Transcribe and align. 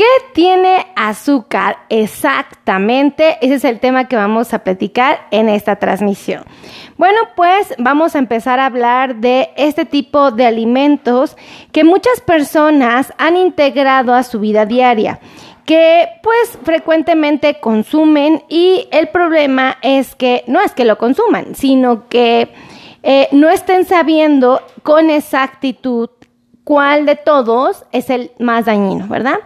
¿Qué 0.00 0.32
tiene 0.32 0.86
azúcar 0.96 1.80
exactamente? 1.90 3.36
Ese 3.42 3.56
es 3.56 3.64
el 3.64 3.80
tema 3.80 4.08
que 4.08 4.16
vamos 4.16 4.54
a 4.54 4.60
platicar 4.60 5.26
en 5.30 5.50
esta 5.50 5.76
transmisión. 5.76 6.44
Bueno, 6.96 7.18
pues 7.36 7.74
vamos 7.76 8.14
a 8.14 8.18
empezar 8.18 8.60
a 8.60 8.64
hablar 8.64 9.16
de 9.16 9.50
este 9.58 9.84
tipo 9.84 10.30
de 10.30 10.46
alimentos 10.46 11.36
que 11.70 11.84
muchas 11.84 12.22
personas 12.22 13.12
han 13.18 13.36
integrado 13.36 14.14
a 14.14 14.22
su 14.22 14.40
vida 14.40 14.64
diaria 14.64 15.20
que 15.66 16.08
pues 16.22 16.58
frecuentemente 16.62 17.60
consumen 17.60 18.42
y 18.48 18.88
el 18.92 19.08
problema 19.08 19.76
es 19.82 20.14
que 20.14 20.44
no 20.46 20.62
es 20.62 20.72
que 20.72 20.86
lo 20.86 20.96
consuman, 20.96 21.54
sino 21.54 22.08
que 22.08 22.48
eh, 23.02 23.28
no 23.32 23.50
estén 23.50 23.84
sabiendo 23.84 24.62
con 24.82 25.10
exactitud 25.10 26.08
cuál 26.70 27.04
de 27.04 27.16
todos 27.16 27.84
es 27.90 28.10
el 28.10 28.30
más 28.38 28.66
dañino, 28.66 29.08
¿verdad? 29.08 29.40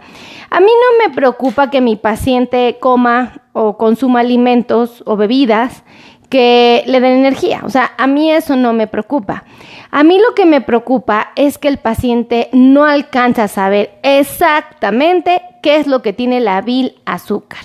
A 0.51 0.59
mí 0.59 0.67
no 0.67 1.03
me 1.03 1.11
preocupa 1.11 1.71
que 1.71 1.81
mi 1.81 1.95
paciente 1.95 2.77
coma 2.79 3.41
o 3.51 3.77
consuma 3.77 4.19
alimentos 4.19 5.01
o 5.07 5.17
bebidas 5.17 5.83
que 6.29 6.83
le 6.85 6.99
den 6.99 7.17
energía. 7.17 7.61
O 7.63 7.71
sea, 7.71 7.93
a 7.97 8.05
mí 8.05 8.31
eso 8.31 8.55
no 8.55 8.73
me 8.73 8.85
preocupa. 8.85 9.43
A 9.89 10.03
mí 10.03 10.19
lo 10.19 10.35
que 10.35 10.45
me 10.45 10.61
preocupa 10.61 11.31
es 11.35 11.57
que 11.57 11.67
el 11.67 11.79
paciente 11.79 12.47
no 12.53 12.85
alcanza 12.85 13.45
a 13.45 13.47
saber 13.47 13.97
exactamente 14.03 15.41
qué 15.63 15.77
es 15.77 15.87
lo 15.87 16.03
que 16.03 16.13
tiene 16.13 16.39
la 16.41 16.61
vil 16.61 16.93
azúcar. 17.05 17.61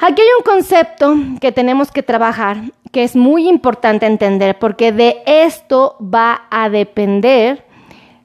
Aquí 0.00 0.22
hay 0.22 0.28
un 0.36 0.42
concepto 0.42 1.14
que 1.40 1.52
tenemos 1.52 1.92
que 1.92 2.02
trabajar 2.02 2.62
que 2.90 3.04
es 3.04 3.14
muy 3.14 3.48
importante 3.48 4.06
entender 4.06 4.58
porque 4.58 4.90
de 4.90 5.22
esto 5.24 5.96
va 6.00 6.48
a 6.50 6.68
depender 6.68 7.67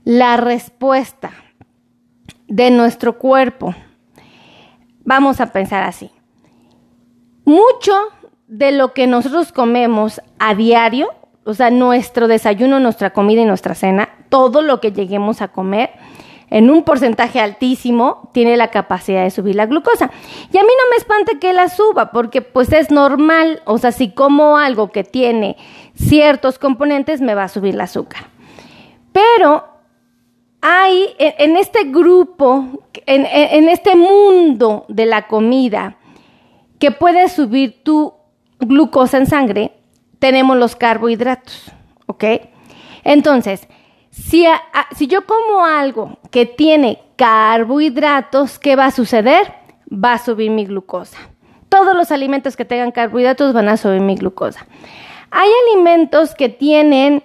la 0.04 0.38
respuesta 0.38 1.32
de 2.48 2.72
nuestro 2.72 3.18
cuerpo. 3.18 3.74
Vamos 5.06 5.42
a 5.42 5.52
pensar 5.52 5.84
así. 5.84 6.12
Mucho 7.46 7.94
de 8.48 8.72
lo 8.72 8.94
que 8.94 9.08
nosotros 9.08 9.52
comemos 9.52 10.22
a 10.40 10.56
diario, 10.56 11.10
o 11.46 11.54
sea, 11.54 11.70
nuestro 11.70 12.28
desayuno, 12.28 12.80
nuestra 12.80 13.12
comida 13.12 13.42
y 13.42 13.46
nuestra 13.46 13.76
cena, 13.76 14.10
todo 14.30 14.62
lo 14.62 14.80
que 14.80 14.92
lleguemos 14.92 15.42
a 15.42 15.50
comer, 15.50 15.92
en 16.50 16.70
un 16.70 16.84
porcentaje 16.84 17.40
altísimo, 17.40 18.30
tiene 18.32 18.56
la 18.58 18.70
capacidad 18.70 19.24
de 19.24 19.32
subir 19.32 19.56
la 19.56 19.66
glucosa. 19.66 20.12
Y 20.52 20.58
a 20.58 20.62
mí 20.62 20.70
no 20.70 20.90
me 20.92 20.98
espanta 20.98 21.40
que 21.40 21.52
la 21.52 21.68
suba, 21.68 22.12
porque 22.12 22.42
pues 22.42 22.72
es 22.72 22.92
normal, 22.92 23.64
o 23.66 23.80
sea, 23.80 23.92
si 23.92 24.12
como 24.12 24.58
algo 24.58 24.92
que 24.92 25.04
tiene 25.04 25.58
ciertos 25.96 26.60
componentes, 26.60 27.22
me 27.22 27.34
va 27.34 27.46
a 27.46 27.50
subir 27.50 27.74
el 27.74 27.82
azúcar. 27.82 28.26
Pero 29.12 29.73
hay 30.66 31.14
en, 31.20 31.58
este 31.58 31.84
grupo, 31.84 32.66
en, 33.06 33.68
este 33.68 33.98
mundo 33.98 34.86
de 34.88 35.06
la 35.06 35.28
comida, 35.28 35.98
que 36.80 36.90
puede 36.92 37.28
subir 37.28 37.84
tu 37.84 38.14
glucosa 38.62 39.18
en 39.18 39.28
sangre, 39.28 39.74
tenemos 40.20 40.56
los 40.56 40.78
carbohidratos, 40.78 41.70
¿ok? 42.08 42.24
Entonces, 43.04 43.68
si, 44.10 44.46
si 44.96 45.08
yo 45.08 45.26
como 45.26 45.66
algo 45.66 46.18
que 46.32 46.46
tiene 46.46 47.00
carbohidratos, 47.18 48.58
¿qué 48.58 48.78
va 48.78 48.86
a 48.86 48.92
suceder? 48.92 49.54
Va 49.92 50.14
a 50.14 50.18
subir 50.18 50.50
mi 50.50 50.66
glucosa. 50.66 51.18
Todos 51.68 51.94
los 51.94 52.10
alimentos 52.10 52.56
que 52.56 52.64
tengan 52.64 52.92
carbohidratos 52.94 53.52
van 53.52 53.68
a 53.68 53.76
subir 53.76 54.00
mi 54.00 54.16
glucosa. 54.16 54.66
Hay 55.30 55.50
alimentos 55.68 56.36
que 56.36 56.48
tienen 56.48 57.22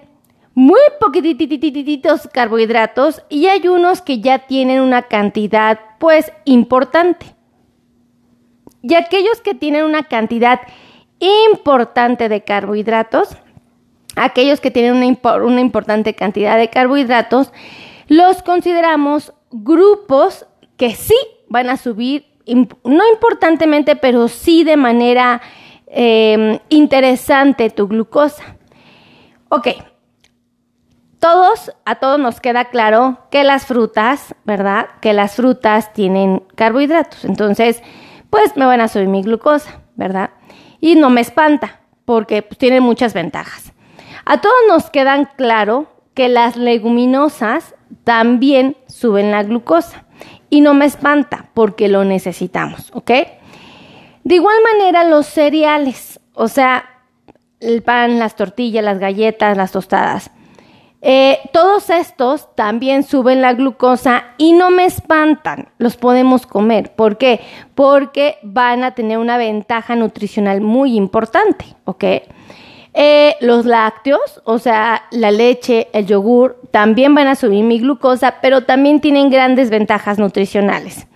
muy 0.59 0.81
poquititos 0.99 2.29
carbohidratos 2.33 3.23
y 3.29 3.47
hay 3.47 3.69
unos 3.69 4.03
que 4.03 4.19
ya 4.19 4.41
tienen 4.41 4.81
una 4.81 5.03
cantidad 5.03 5.79
pues 6.01 6.33
importante. 6.47 7.27
Y 8.83 8.95
aquellos 8.95 9.41
que 9.41 9.55
tienen 9.55 9.85
una 9.85 10.09
cantidad 10.09 10.61
importante 11.21 12.29
de 12.29 12.43
carbohidratos, 12.43 13.37
aquellos 14.17 14.61
que 14.61 14.73
tienen 14.73 14.97
una, 14.97 15.37
una 15.37 15.61
importante 15.61 16.15
cantidad 16.15 16.59
de 16.59 16.71
carbohidratos, 16.71 17.53
los 18.09 18.43
consideramos 18.43 19.33
grupos 19.53 20.45
que 20.77 20.93
sí 20.93 21.15
van 21.49 21.71
a 21.71 21.77
subir, 21.77 22.27
no 22.83 23.09
importantemente, 23.13 23.95
pero 23.95 24.27
sí 24.27 24.65
de 24.65 24.77
manera 24.77 25.41
em, 25.87 26.59
interesante 26.69 27.71
tu 27.71 27.87
glucosa. 27.87 28.57
Ok, 29.51 29.69
todos, 31.19 31.73
a 31.85 31.97
todos 31.97 32.19
nos 32.19 32.41
queda 32.41 32.67
claro 32.67 33.19
que 33.31 33.45
las 33.45 33.67
frutas, 33.67 34.35
¿verdad? 34.45 34.87
Que 35.01 35.13
las 35.13 35.35
frutas 35.35 35.93
tienen 35.93 36.45
carbohidratos. 36.55 37.25
Entonces, 37.25 37.83
pues 38.31 38.57
me 38.57 38.67
van 38.67 38.81
a 38.81 38.89
subir 38.89 39.09
mi 39.09 39.23
glucosa, 39.23 39.81
¿verdad? 39.97 40.31
Y 40.81 40.95
no 40.95 41.11
me 41.11 41.21
espanta, 41.21 41.81
porque 42.05 42.43
pues, 42.43 42.59
tienen 42.59 42.83
muchas 42.83 43.15
ventajas. 43.15 43.73
A 44.25 44.41
todos 44.41 44.57
nos 44.69 44.91
quedan 44.91 45.29
claro 45.37 45.89
que 46.15 46.29
las 46.29 46.57
leguminosas 46.57 47.75
también 48.05 48.77
suben 48.87 49.31
la 49.31 49.43
glucosa. 49.43 50.05
Y 50.51 50.61
no 50.61 50.73
me 50.75 50.87
espanta, 50.87 51.51
porque 51.55 51.89
lo 51.89 52.05
necesitamos, 52.05 52.91
¿ok? 52.95 53.11
De 54.25 54.35
igual 54.35 54.57
manera, 54.73 55.05
los 55.05 55.27
cereales, 55.27 56.21
o 56.35 56.49
sea, 56.49 56.85
el 57.61 57.83
pan, 57.83 58.19
las 58.19 58.37
tortillas, 58.37 58.85
las 58.85 58.99
galletas, 58.99 59.57
las 59.57 59.73
tostadas 59.73 60.31
eh, 61.01 61.39
todos 61.53 61.91
estos 61.91 62.55
también 62.57 63.05
suben 63.05 63.41
la 63.41 63.53
glucosa 63.53 64.25
y 64.37 64.53
no 64.53 64.71
me 64.71 64.85
espantan, 64.85 65.69
los 65.79 65.97
podemos 65.97 66.47
comer. 66.47 66.93
¿Por 66.97 67.19
qué? 67.19 67.41
Porque 67.75 68.39
van 68.43 68.83
a 68.83 68.95
tener 68.95 69.19
una 69.19 69.39
ventaja 69.39 69.95
nutricional 69.95 70.61
muy 70.61 70.97
importante, 70.97 71.67
¿ok? 71.85 72.05
Eh, 72.95 73.37
los 73.41 73.65
lácteos, 73.65 74.43
o 74.45 74.59
sea, 74.59 75.05
la 75.13 75.31
leche, 75.31 75.87
el 75.93 76.07
yogur, 76.07 76.61
también 76.73 77.15
van 77.15 77.29
a 77.29 77.37
subir 77.37 77.63
mi 77.63 77.79
glucosa, 77.79 78.37
pero 78.43 78.63
también 78.63 79.01
tienen 79.01 79.31
grandes 79.31 79.71
ventajas 79.71 80.19
nutricionales. 80.19 81.07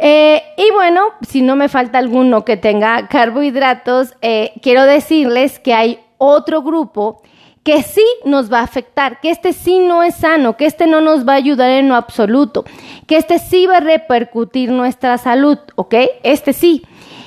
Eh, 0.00 0.42
y 0.56 0.72
bueno, 0.72 1.02
si 1.20 1.42
no 1.42 1.54
me 1.54 1.68
falta 1.68 1.98
alguno 1.98 2.44
que 2.44 2.56
tenga 2.56 3.06
carbohidratos, 3.06 4.16
quiero 4.62 4.84
decirles 4.84 5.60
que 5.60 5.74
hay 5.74 6.00
otro 6.18 6.62
grupo 6.62 7.22
que 7.62 7.82
sí 7.82 8.04
nos 8.24 8.52
va 8.52 8.60
a 8.60 8.64
afectar, 8.64 9.20
que 9.20 9.30
este 9.30 9.52
sí 9.52 9.78
no 9.78 10.02
es 10.02 10.16
sano, 10.16 10.56
que 10.56 10.66
este 10.66 10.86
no 10.86 11.00
nos 11.00 11.26
va 11.28 11.34
a 11.34 11.36
ayudar 11.36 11.70
en 11.70 11.88
lo 11.88 11.94
absoluto, 11.94 12.64
que 13.06 13.16
este 13.16 13.38
sí 13.38 13.66
va 13.66 13.78
a 13.78 13.80
repercutir 13.80 14.70
nuestra 14.70 15.18
salud, 15.18 15.58
¿ok? 15.76 15.94
Este 16.22 16.52
sí. 16.52 16.86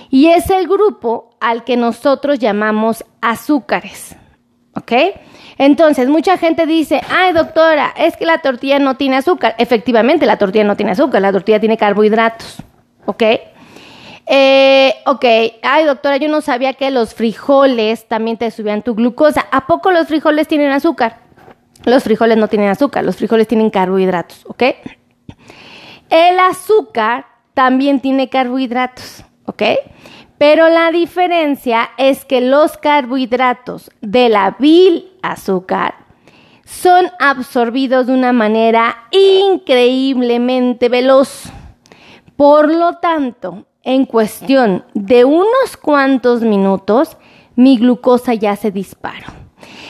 Y 0.09 0.27
es 0.27 0.49
el 0.49 0.67
grupo 0.67 1.35
al 1.39 1.63
que 1.63 1.77
nosotros 1.77 2.39
llamamos 2.39 3.05
azúcares, 3.21 4.15
¿ok? 4.75 4.91
Entonces, 5.57 6.09
mucha 6.09 6.37
gente 6.37 6.65
dice, 6.65 7.01
ay 7.09 7.33
doctora, 7.33 7.93
es 7.95 8.17
que 8.17 8.25
la 8.25 8.39
tortilla 8.39 8.79
no 8.79 8.97
tiene 8.97 9.17
azúcar. 9.17 9.55
Efectivamente, 9.59 10.25
la 10.25 10.37
tortilla 10.37 10.63
no 10.63 10.75
tiene 10.75 10.93
azúcar, 10.93 11.21
la 11.21 11.31
tortilla 11.31 11.59
tiene 11.59 11.77
carbohidratos, 11.77 12.63
¿ok? 13.05 13.23
Eh, 14.25 14.93
ok, 15.05 15.25
ay 15.61 15.85
doctora, 15.85 16.17
yo 16.17 16.29
no 16.29 16.41
sabía 16.41 16.73
que 16.73 16.89
los 16.91 17.13
frijoles 17.13 18.07
también 18.07 18.37
te 18.37 18.49
subían 18.51 18.81
tu 18.81 18.95
glucosa. 18.95 19.45
¿A 19.51 19.67
poco 19.67 19.91
los 19.91 20.07
frijoles 20.07 20.47
tienen 20.47 20.71
azúcar? 20.71 21.19
Los 21.85 22.03
frijoles 22.03 22.37
no 22.37 22.47
tienen 22.47 22.69
azúcar, 22.69 23.03
los 23.03 23.17
frijoles 23.17 23.47
tienen 23.47 23.69
carbohidratos, 23.69 24.45
¿ok? 24.45 24.63
El 26.09 26.39
azúcar 26.39 27.25
también 27.53 27.99
tiene 27.99 28.29
carbohidratos, 28.29 29.25
¿ok? 29.45 29.63
Pero 30.37 30.69
la 30.69 30.91
diferencia 30.91 31.91
es 31.97 32.23
que 32.23 32.39
los 32.39 32.77
carbohidratos 32.77 33.91
de 34.01 34.29
la 34.29 34.55
vil 34.59 35.11
azúcar 35.21 35.95
son 36.65 37.11
absorbidos 37.19 38.07
de 38.07 38.13
una 38.13 38.31
manera 38.31 39.07
increíblemente 39.11 40.87
veloz. 40.87 41.51
Por 42.35 42.73
lo 42.73 42.93
tanto, 42.95 43.67
en 43.83 44.05
cuestión 44.05 44.85
de 44.93 45.25
unos 45.25 45.77
cuantos 45.81 46.41
minutos, 46.41 47.17
mi 47.55 47.77
glucosa 47.77 48.33
ya 48.33 48.55
se 48.55 48.71
disparó. 48.71 49.27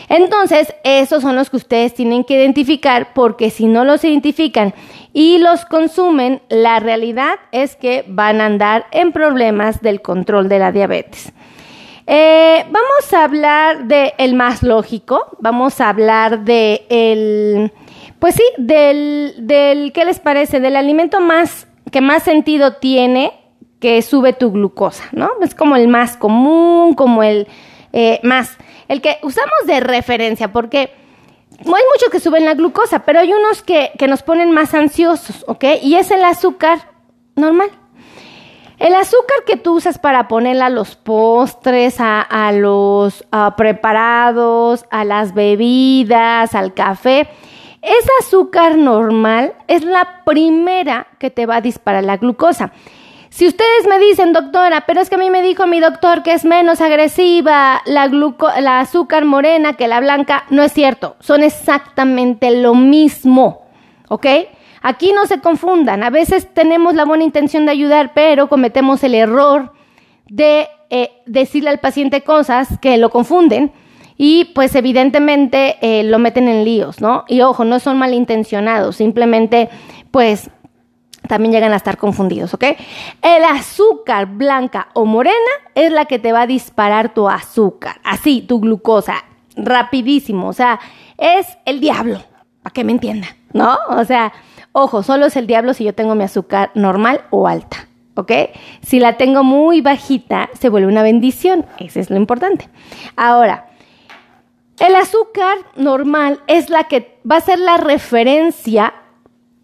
Entonces, 0.10 0.74
esos 0.84 1.22
son 1.22 1.36
los 1.36 1.50
que 1.50 1.58
ustedes 1.58 1.94
tienen 1.94 2.24
que 2.24 2.36
identificar 2.36 3.14
porque 3.14 3.50
si 3.50 3.68
no 3.68 3.86
los 3.86 4.04
identifican 4.04 4.74
y 5.14 5.38
los 5.38 5.66
consumen, 5.66 6.42
la 6.50 6.80
realidad 6.80 7.36
es 7.52 7.76
que 7.76 8.04
van 8.08 8.42
a 8.42 8.46
andar 8.46 8.86
en 8.92 9.12
problemas 9.12 9.82
del 9.82 10.02
control 10.02 10.50
de 10.50 10.60
la 10.60 10.72
diabetes. 10.72 11.32
Eh, 12.06 12.66
vamos 12.66 13.14
a 13.14 13.24
hablar 13.24 13.86
de 13.86 14.14
el 14.18 14.34
más 14.34 14.62
lógico, 14.62 15.38
vamos 15.40 15.80
a 15.80 15.90
hablar 15.90 16.44
de 16.44 16.86
el, 16.90 17.72
pues 18.20 18.36
sí, 18.36 18.44
del, 18.58 19.36
del, 19.38 19.94
¿qué 19.94 20.04
les 20.04 20.20
parece? 20.20 20.60
Del 20.60 20.76
alimento 20.76 21.22
más, 21.22 21.68
que 21.92 22.02
más 22.02 22.24
sentido 22.24 22.74
tiene 22.74 23.32
que 23.84 24.02
sube 24.02 24.32
tu 24.32 24.54
glucosa, 24.54 25.10
¿no? 25.12 25.30
Es 25.42 25.54
como 25.54 25.76
el 25.76 25.90
más 25.90 26.16
común, 26.16 26.94
como 26.94 27.22
el 27.22 27.50
eh, 27.92 28.22
más, 28.24 28.58
el 28.88 29.02
que 29.02 29.18
usamos 29.24 29.52
de 29.66 29.82
referencia, 29.82 30.54
porque 30.54 30.94
hay 31.60 31.66
muchos 31.66 32.10
que 32.10 32.22
suben 32.22 32.46
la 32.46 32.54
glucosa, 32.54 33.00
pero 33.00 33.20
hay 33.20 33.34
unos 33.34 33.62
que, 33.62 33.92
que 34.00 34.08
nos 34.08 34.24
ponen 34.24 34.52
más 34.52 34.74
ansiosos, 34.74 35.44
¿ok? 35.50 35.66
Y 35.82 35.98
es 35.98 36.12
el 36.12 36.24
azúcar 36.24 36.92
normal. 37.36 37.72
El 38.80 38.96
azúcar 38.96 39.44
que 39.46 39.58
tú 39.58 39.74
usas 39.76 40.00
para 40.00 40.30
ponerle 40.30 40.64
a 40.64 40.70
los 40.70 40.96
postres, 40.96 41.98
a, 42.00 42.52
los 42.54 43.26
preparados, 43.58 44.86
a 44.92 45.04
las 45.04 45.34
bebidas, 45.34 46.56
al 46.56 46.74
café, 46.74 47.28
ese 47.82 48.10
azúcar 48.22 48.78
normal 48.78 49.56
es 49.68 49.84
la 49.84 50.24
primera 50.24 51.08
que 51.20 51.30
te 51.30 51.46
va 51.46 51.58
a 51.58 51.62
disparar 51.62 52.06
la 52.06 52.16
glucosa. 52.16 52.72
Si 53.34 53.48
ustedes 53.48 53.88
me 53.90 53.98
dicen, 53.98 54.32
doctora, 54.32 54.82
pero 54.86 55.02
es 55.02 55.10
que 55.10 55.16
a 55.16 55.18
mí 55.18 55.32
me 55.32 55.42
dijo 55.42 55.66
mi 55.66 55.80
doctor 55.80 56.22
que 56.22 56.34
es 56.34 56.46
menos 56.46 56.82
agresiva 56.82 57.82
la, 57.88 58.80
azúcar 58.80 59.26
morena 59.26 59.74
que 59.74 59.88
la 59.88 60.00
blanca, 60.02 60.44
no 60.52 60.62
es 60.62 60.72
cierto, 60.72 61.16
son 61.20 61.42
exactamente 61.42 62.52
lo 62.52 62.76
mismo, 62.76 63.64
¿ok? 64.08 64.28
Aquí 64.84 65.14
no 65.14 65.26
se 65.26 65.40
confundan, 65.40 66.04
a 66.04 66.12
veces 66.12 66.54
tenemos 66.54 66.94
la 66.94 67.06
buena 67.06 67.24
intención 67.24 67.66
de 67.66 67.72
ayudar, 67.72 68.12
pero 68.14 68.50
cometemos 68.50 69.04
el 69.04 69.16
error 69.16 69.74
de 70.30 70.68
eh, 70.92 71.10
decirle 71.26 71.72
al 71.72 71.80
paciente 71.80 72.22
cosas 72.22 72.78
que 72.84 73.00
lo 73.00 73.10
confunden 73.10 73.72
y 74.16 74.46
pues 74.54 74.76
evidentemente 74.76 75.78
eh, 75.82 76.04
lo 76.04 76.20
meten 76.20 76.48
en 76.48 76.64
líos, 76.64 77.02
¿no? 77.02 77.26
Y 77.28 77.42
ojo, 77.42 77.66
no 77.66 77.80
son 77.80 77.98
malintencionados, 77.98 78.98
simplemente 78.98 79.70
pues 80.12 80.52
también 81.28 81.52
llegan 81.52 81.74
a 81.74 81.78
estar 81.78 81.98
confundidos, 81.98 82.54
¿ok? 82.54 82.64
El 83.22 83.44
azúcar 83.46 84.26
blanca 84.28 84.90
o 84.94 85.06
morena 85.06 85.36
es 85.76 85.92
la 85.92 86.06
que 86.06 86.20
te 86.20 86.32
va 86.32 86.42
a 86.42 86.48
disparar 86.48 87.14
tu 87.14 87.30
azúcar, 87.30 88.02
así, 88.04 88.42
tu 88.42 88.60
glucosa, 88.60 89.24
rapidísimo, 89.56 90.48
o 90.48 90.54
sea, 90.54 90.80
es 91.18 91.58
el 91.66 91.80
diablo, 91.80 92.22
para 92.62 92.74
que 92.74 92.84
me 92.84 92.92
entienda, 92.92 93.28
¿no? 93.54 93.78
O 93.90 94.04
sea, 94.04 94.34
Ojo, 94.76 95.04
solo 95.04 95.28
es 95.28 95.36
el 95.38 95.46
diablo 95.46 95.76
si 95.76 95.84
yo 95.84 95.94
tengo 95.94 96.16
mi 96.16 96.24
azúcar 96.24 96.72
normal 96.74 97.22
o 97.30 97.48
alta, 97.48 97.88
¿ok? 98.16 98.32
Si 98.82 99.00
la 99.00 99.18
tengo 99.18 99.44
muy 99.44 99.82
bajita, 99.82 100.50
se 100.54 100.68
vuelve 100.68 100.88
una 100.88 101.04
bendición, 101.04 101.68
eso 101.78 102.00
es 102.00 102.10
lo 102.10 102.18
importante. 102.18 102.68
Ahora, 103.16 103.68
el 104.80 104.96
azúcar 104.96 105.60
normal 105.76 106.42
es 106.48 106.72
la 106.72 106.86
que 106.86 107.20
va 107.30 107.36
a 107.36 107.42
ser 107.42 107.60
la 107.60 107.78
referencia 107.78 108.96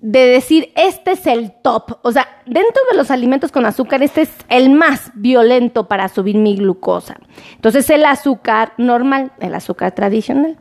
de 0.01 0.25
decir, 0.27 0.71
este 0.75 1.11
es 1.11 1.27
el 1.27 1.51
top. 1.51 1.97
O 2.03 2.11
sea, 2.11 2.27
dentro 2.45 2.81
de 2.89 2.97
los 2.97 3.11
alimentos 3.11 3.51
con 3.51 3.65
azúcar, 3.65 4.01
este 4.01 4.21
es 4.21 4.31
el 4.47 4.69
más 4.69 5.11
violento 5.13 5.87
para 5.87 6.07
subir 6.07 6.37
mi 6.37 6.55
glucosa. 6.55 7.17
Entonces, 7.55 7.89
el 7.89 8.05
azúcar 8.05 8.73
normal, 8.77 9.31
el 9.39 9.53
azúcar 9.53 9.93
tradicional. 9.93 10.57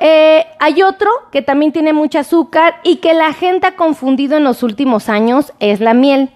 Eh, 0.00 0.46
hay 0.60 0.82
otro 0.82 1.10
que 1.32 1.42
también 1.42 1.72
tiene 1.72 1.92
mucho 1.92 2.20
azúcar 2.20 2.76
y 2.84 2.96
que 2.96 3.14
la 3.14 3.32
gente 3.32 3.66
ha 3.66 3.76
confundido 3.76 4.36
en 4.36 4.44
los 4.44 4.62
últimos 4.62 5.08
años, 5.08 5.52
es 5.58 5.80
la 5.80 5.92
miel. 5.92 6.30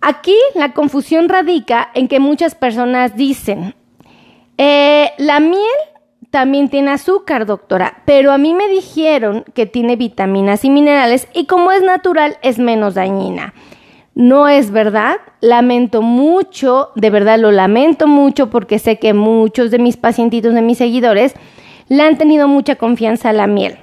Aquí 0.00 0.36
la 0.54 0.72
confusión 0.72 1.28
radica 1.28 1.90
en 1.94 2.08
que 2.08 2.18
muchas 2.20 2.54
personas 2.54 3.16
dicen, 3.16 3.74
eh, 4.58 5.12
la 5.18 5.40
miel 5.40 5.62
también 6.34 6.68
tiene 6.68 6.90
azúcar, 6.90 7.46
doctora, 7.46 8.02
pero 8.06 8.32
a 8.32 8.38
mí 8.38 8.54
me 8.54 8.66
dijeron 8.66 9.44
que 9.54 9.66
tiene 9.66 9.94
vitaminas 9.94 10.64
y 10.64 10.68
minerales 10.68 11.28
y 11.32 11.46
como 11.46 11.70
es 11.70 11.80
natural 11.80 12.38
es 12.42 12.58
menos 12.58 12.94
dañina. 12.94 13.54
No 14.16 14.48
es 14.48 14.72
verdad, 14.72 15.18
lamento 15.40 16.02
mucho, 16.02 16.90
de 16.96 17.10
verdad 17.10 17.38
lo 17.38 17.52
lamento 17.52 18.08
mucho 18.08 18.50
porque 18.50 18.80
sé 18.80 18.98
que 18.98 19.14
muchos 19.14 19.70
de 19.70 19.78
mis 19.78 19.96
pacientitos, 19.96 20.54
de 20.54 20.62
mis 20.62 20.78
seguidores, 20.78 21.36
le 21.86 22.02
han 22.02 22.18
tenido 22.18 22.48
mucha 22.48 22.74
confianza 22.74 23.28
a 23.28 23.32
la 23.32 23.46
miel. 23.46 23.78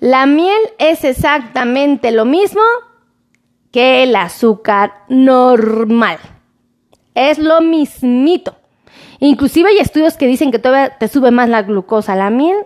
La 0.00 0.24
miel 0.24 0.62
es 0.78 1.04
exactamente 1.04 2.12
lo 2.12 2.24
mismo 2.24 2.62
que 3.72 4.04
el 4.04 4.16
azúcar 4.16 4.94
normal. 5.10 6.16
Es 7.14 7.38
lo 7.38 7.60
mismito. 7.60 8.56
Inclusive 9.18 9.70
hay 9.70 9.78
estudios 9.78 10.16
que 10.16 10.26
dicen 10.26 10.50
que 10.50 10.58
todavía 10.58 10.96
te 10.98 11.08
sube 11.08 11.30
más 11.30 11.48
la 11.48 11.62
glucosa. 11.62 12.14
La 12.16 12.30
miel, 12.30 12.56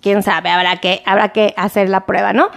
quién 0.00 0.22
sabe, 0.22 0.50
habrá 0.50 0.76
que, 0.76 1.02
habrá 1.06 1.30
que 1.30 1.54
hacer 1.56 1.88
la 1.88 2.06
prueba, 2.06 2.32
¿no? 2.32 2.50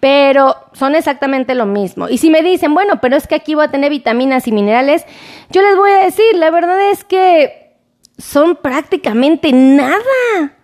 Pero 0.00 0.56
son 0.72 0.94
exactamente 0.94 1.54
lo 1.54 1.66
mismo. 1.66 2.08
Y 2.08 2.18
si 2.18 2.30
me 2.30 2.42
dicen, 2.42 2.74
bueno, 2.74 3.00
pero 3.00 3.16
es 3.16 3.26
que 3.26 3.34
aquí 3.34 3.54
voy 3.54 3.64
a 3.64 3.70
tener 3.70 3.90
vitaminas 3.90 4.46
y 4.48 4.52
minerales, 4.52 5.04
yo 5.50 5.62
les 5.62 5.76
voy 5.76 5.90
a 5.90 6.04
decir, 6.04 6.24
la 6.34 6.50
verdad 6.50 6.90
es 6.90 7.04
que 7.04 7.76
son 8.18 8.56
prácticamente 8.56 9.52
nada. 9.52 10.55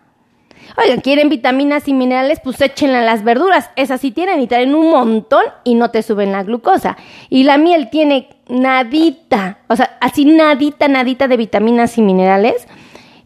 Oigan, 0.76 1.00
¿quieren 1.00 1.28
vitaminas 1.28 1.86
y 1.86 1.92
minerales? 1.92 2.40
Pues 2.42 2.60
échenle 2.60 2.98
a 2.98 3.02
las 3.02 3.24
verduras. 3.24 3.70
Esas 3.76 4.00
sí 4.00 4.10
tienen 4.10 4.40
y 4.40 4.46
traen 4.46 4.74
un 4.74 4.90
montón 4.90 5.44
y 5.64 5.74
no 5.74 5.90
te 5.90 6.02
suben 6.02 6.32
la 6.32 6.42
glucosa. 6.42 6.96
Y 7.28 7.44
la 7.44 7.58
miel 7.58 7.90
tiene 7.90 8.30
nadita, 8.48 9.58
o 9.68 9.76
sea, 9.76 9.96
así 10.00 10.24
nadita, 10.24 10.88
nadita 10.88 11.28
de 11.28 11.36
vitaminas 11.36 11.98
y 11.98 12.02
minerales. 12.02 12.66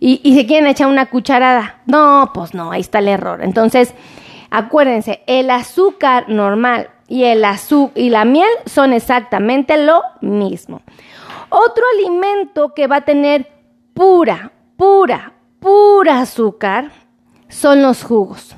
Y, 0.00 0.20
y 0.24 0.34
se 0.34 0.46
quieren 0.46 0.66
echar 0.66 0.88
una 0.88 1.06
cucharada. 1.06 1.82
No, 1.86 2.30
pues 2.34 2.52
no, 2.52 2.72
ahí 2.72 2.80
está 2.80 2.98
el 2.98 3.08
error. 3.08 3.42
Entonces, 3.42 3.94
acuérdense, 4.50 5.22
el 5.26 5.50
azúcar 5.50 6.28
normal 6.28 6.90
y 7.08 7.24
el 7.24 7.44
azúcar 7.44 7.98
y 7.98 8.10
la 8.10 8.24
miel 8.24 8.50
son 8.66 8.92
exactamente 8.92 9.76
lo 9.76 10.02
mismo. 10.20 10.82
Otro 11.48 11.84
alimento 11.96 12.74
que 12.74 12.88
va 12.88 12.96
a 12.96 13.04
tener 13.04 13.48
pura, 13.94 14.52
pura, 14.76 15.32
pura 15.60 16.20
azúcar 16.20 16.90
son 17.48 17.82
los 17.82 18.02
jugos. 18.02 18.56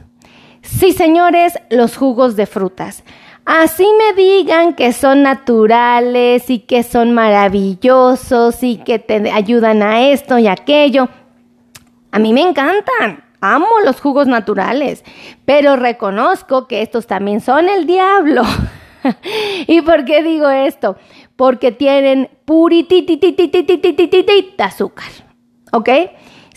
Sí, 0.63 0.93
señores, 0.93 1.59
los 1.71 1.97
jugos 1.97 2.37
de 2.37 2.47
frutas. 2.47 3.03
Así 3.45 3.87
me 3.99 4.15
digan 4.21 4.75
que 4.75 4.93
son 4.93 5.23
naturales 5.23 6.51
y 6.51 6.59
que 6.59 6.83
son 6.83 7.13
maravillosos 7.13 8.63
y 8.63 8.77
que 8.77 8.99
te 8.99 9.31
ayudan 9.31 9.83
a 9.83 10.11
esto 10.11 10.39
y 10.39 10.47
aquello. 10.47 11.09
A 12.13 12.19
mí 12.19 12.35
me 12.35 12.43
encantan. 12.43 13.25
Amo 13.41 13.69
los 13.85 14.01
jugos 14.01 14.27
naturales, 14.27 15.05
pero 15.45 15.77
reconozco 15.77 16.67
que 16.67 16.83
estos 16.83 17.07
también 17.07 17.41
son 17.41 17.69
el 17.69 17.87
diablo. 17.87 18.43
¿Y 19.67 19.81
por 19.83 20.05
qué 20.05 20.23
digo 20.23 20.51
esto? 20.51 20.97
Porque 21.37 21.73
tienen 21.73 22.29
purititititititititita 22.45 24.67
azúcar. 24.67 25.07
¿ok? 25.73 25.89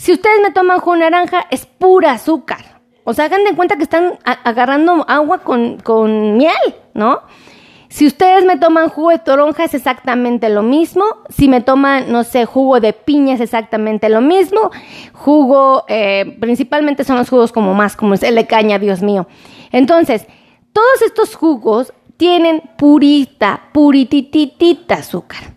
Si 0.02 0.12
ustedes 0.12 0.42
me 0.42 0.50
toman 0.50 0.80
jugo 0.80 0.96
naranja, 0.96 1.46
es 1.52 1.68
pura 1.68 2.14
azúcar. 2.14 2.82
O 3.04 3.14
sea, 3.14 3.26
hagan 3.26 3.44
de 3.44 3.56
cuenta 3.56 3.76
que 3.76 3.84
están 3.84 4.18
agarrando 4.24 5.06
agua 5.08 5.44
con, 5.44 5.78
con 5.78 6.38
miel, 6.38 6.56
¿no? 6.96 7.20
Si 7.88 8.08
ustedes 8.08 8.44
me 8.44 8.58
toman 8.58 8.90
jugo 8.90 9.12
de 9.12 9.20
toronja 9.20 9.64
es 9.64 9.76
exactamente 9.76 10.50
lo 10.50 10.64
mismo. 10.64 11.04
Si 11.30 11.48
me 11.48 11.62
toman, 11.62 12.12
no 12.12 12.24
sé, 12.24 12.46
jugo 12.46 12.80
de 12.80 12.94
piña 12.94 13.36
es 13.36 13.42
exactamente 13.42 14.10
lo 14.10 14.22
mismo. 14.22 14.72
Jugo, 15.14 15.86
eh, 15.88 16.36
principalmente 16.40 17.04
son 17.04 17.18
los 17.18 17.30
jugos 17.30 17.52
como 17.52 17.76
más, 17.76 17.96
como 17.96 18.16
el 18.16 18.34
de 18.34 18.48
caña, 18.48 18.80
Dios 18.80 19.04
mío. 19.04 19.28
Entonces, 19.72 20.26
todos 20.74 21.04
estos 21.06 21.36
jugos 21.36 21.94
tienen 22.18 22.64
purita, 22.76 23.70
puritititita 23.72 24.96
azúcar. 24.96 25.54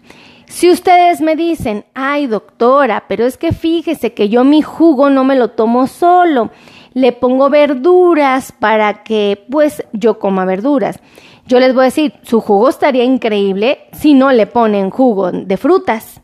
Si 0.55 0.71
ustedes 0.71 1.21
me 1.21 1.35
dicen, 1.35 1.85
ay 1.95 2.29
doctora, 2.29 3.07
pero 3.09 3.27
es 3.27 3.37
que 3.37 3.53
fíjese 3.53 4.15
que 4.15 4.29
yo 4.29 4.45
mi 4.45 4.63
jugo 4.63 5.11
no 5.11 5.25
me 5.25 5.35
lo 5.35 5.49
tomo 5.49 5.89
solo, 5.89 6.53
le 6.93 7.11
pongo 7.11 7.51
verduras 7.51 8.53
para 8.53 9.03
que 9.03 9.47
pues 9.51 9.83
yo 9.93 10.21
coma 10.21 10.45
verduras. 10.45 11.01
Yo 11.49 11.59
les 11.59 11.75
voy 11.75 11.83
a 11.83 11.85
decir, 11.87 12.15
su 12.23 12.41
jugo 12.41 12.69
estaría 12.69 13.03
increíble 13.03 13.81
si 13.91 14.15
no 14.15 14.31
le 14.31 14.47
ponen 14.47 14.91
jugo 14.91 15.33
de 15.33 15.57
frutas. 15.57 16.21